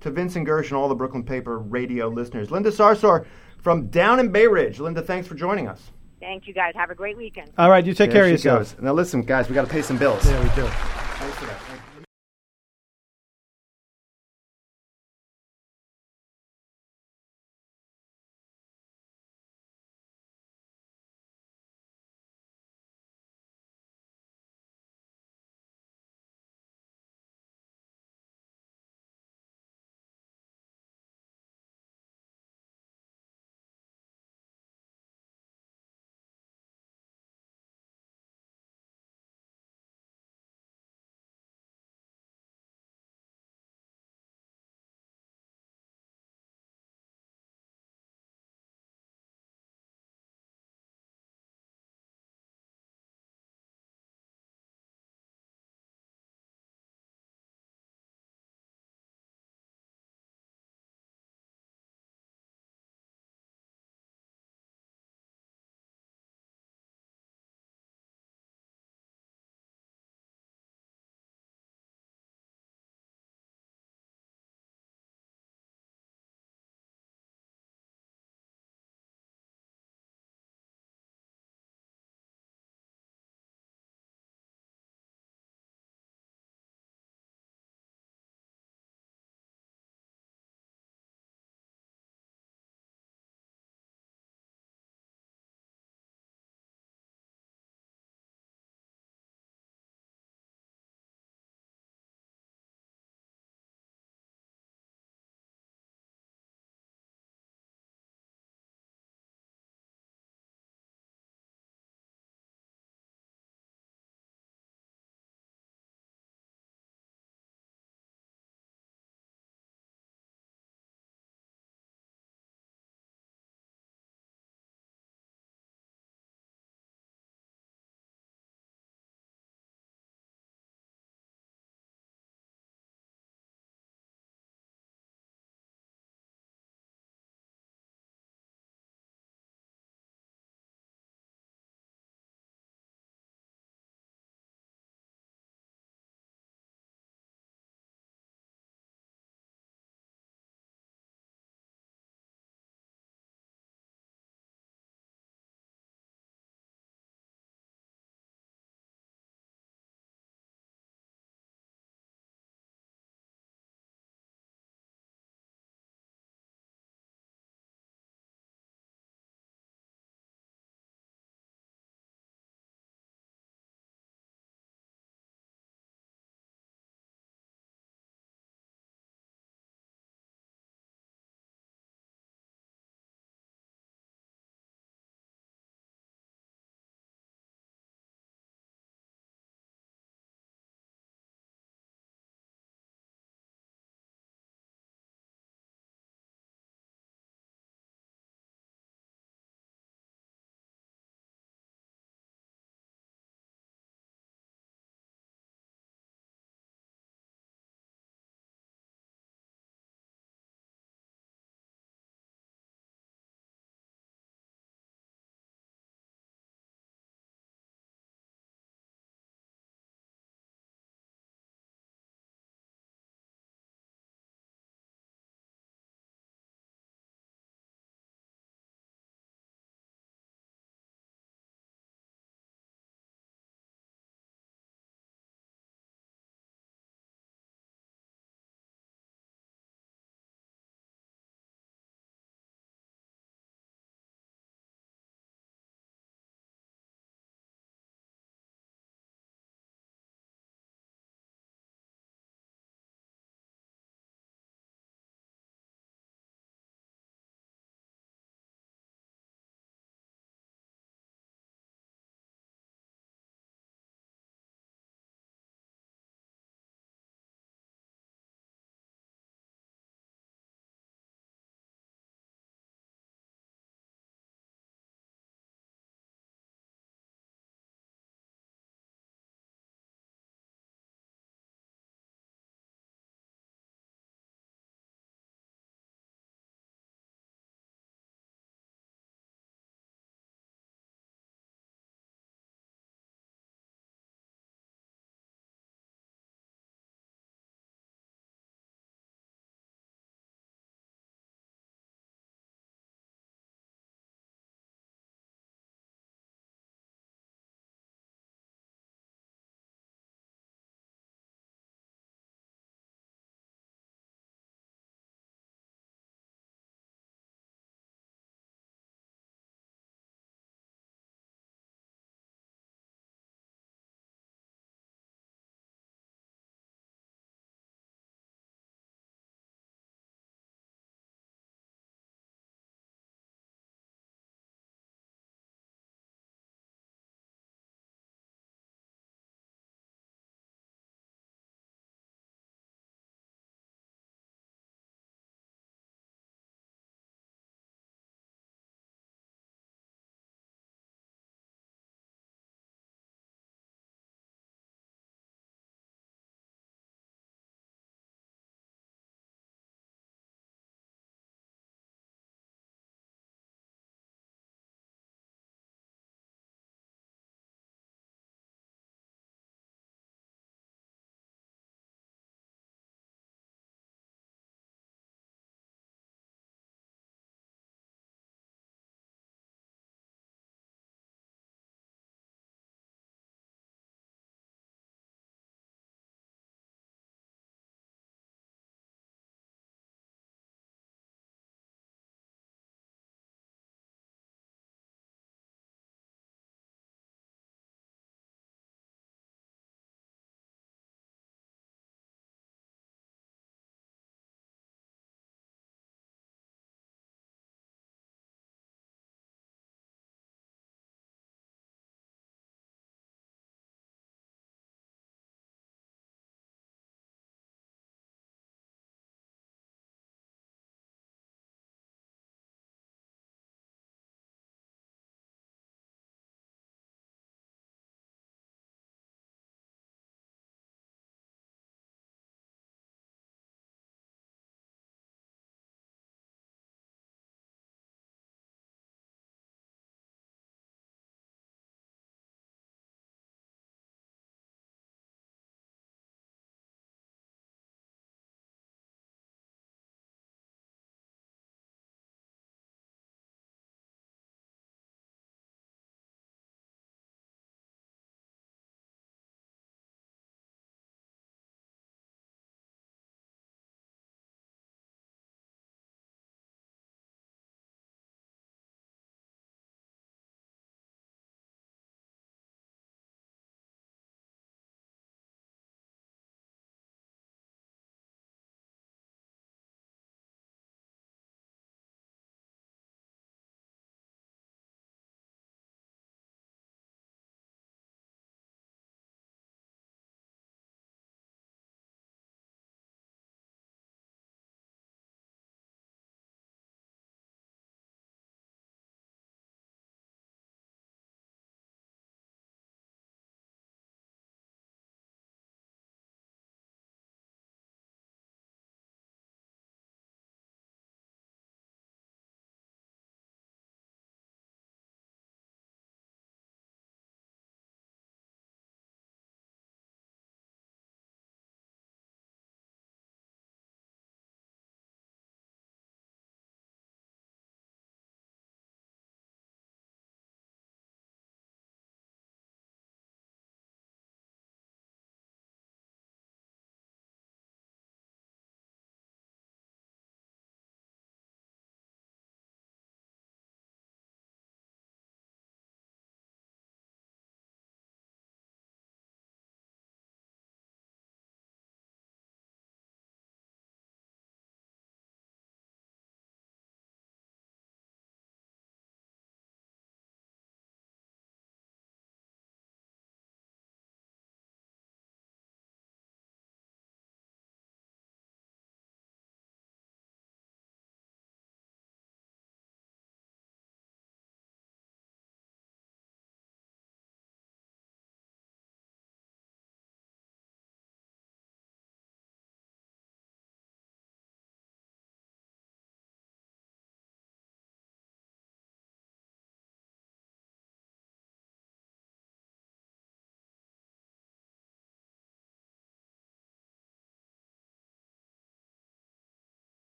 to 0.00 0.10
Vincent 0.10 0.46
Gersh 0.46 0.64
and 0.68 0.74
all 0.74 0.88
the 0.88 0.94
Brooklyn 0.94 1.22
Paper 1.24 1.58
radio 1.58 2.08
listeners. 2.08 2.50
Linda 2.50 2.70
Sarsour 2.70 3.26
from 3.62 3.86
down 3.88 4.20
in 4.20 4.30
Bay 4.30 4.46
Ridge. 4.46 4.80
Linda, 4.80 5.00
thanks 5.02 5.26
for 5.26 5.34
joining 5.34 5.68
us. 5.68 5.90
Thank 6.20 6.46
you 6.46 6.54
guys. 6.54 6.72
Have 6.74 6.90
a 6.90 6.94
great 6.94 7.16
weekend. 7.18 7.50
All 7.58 7.68
right, 7.70 7.84
you 7.84 7.92
take 7.92 8.10
There 8.10 8.22
care 8.24 8.32
of 8.32 8.40
she 8.40 8.46
yourself. 8.48 8.76
goes. 8.76 8.82
Now, 8.82 8.92
listen, 8.92 9.22
guys, 9.22 9.48
we 9.48 9.54
got 9.54 9.66
to 9.66 9.70
pay 9.70 9.82
some 9.82 9.98
bills. 9.98 10.24
Yeah, 10.26 10.42
we 10.42 10.48
do. 10.54 11.13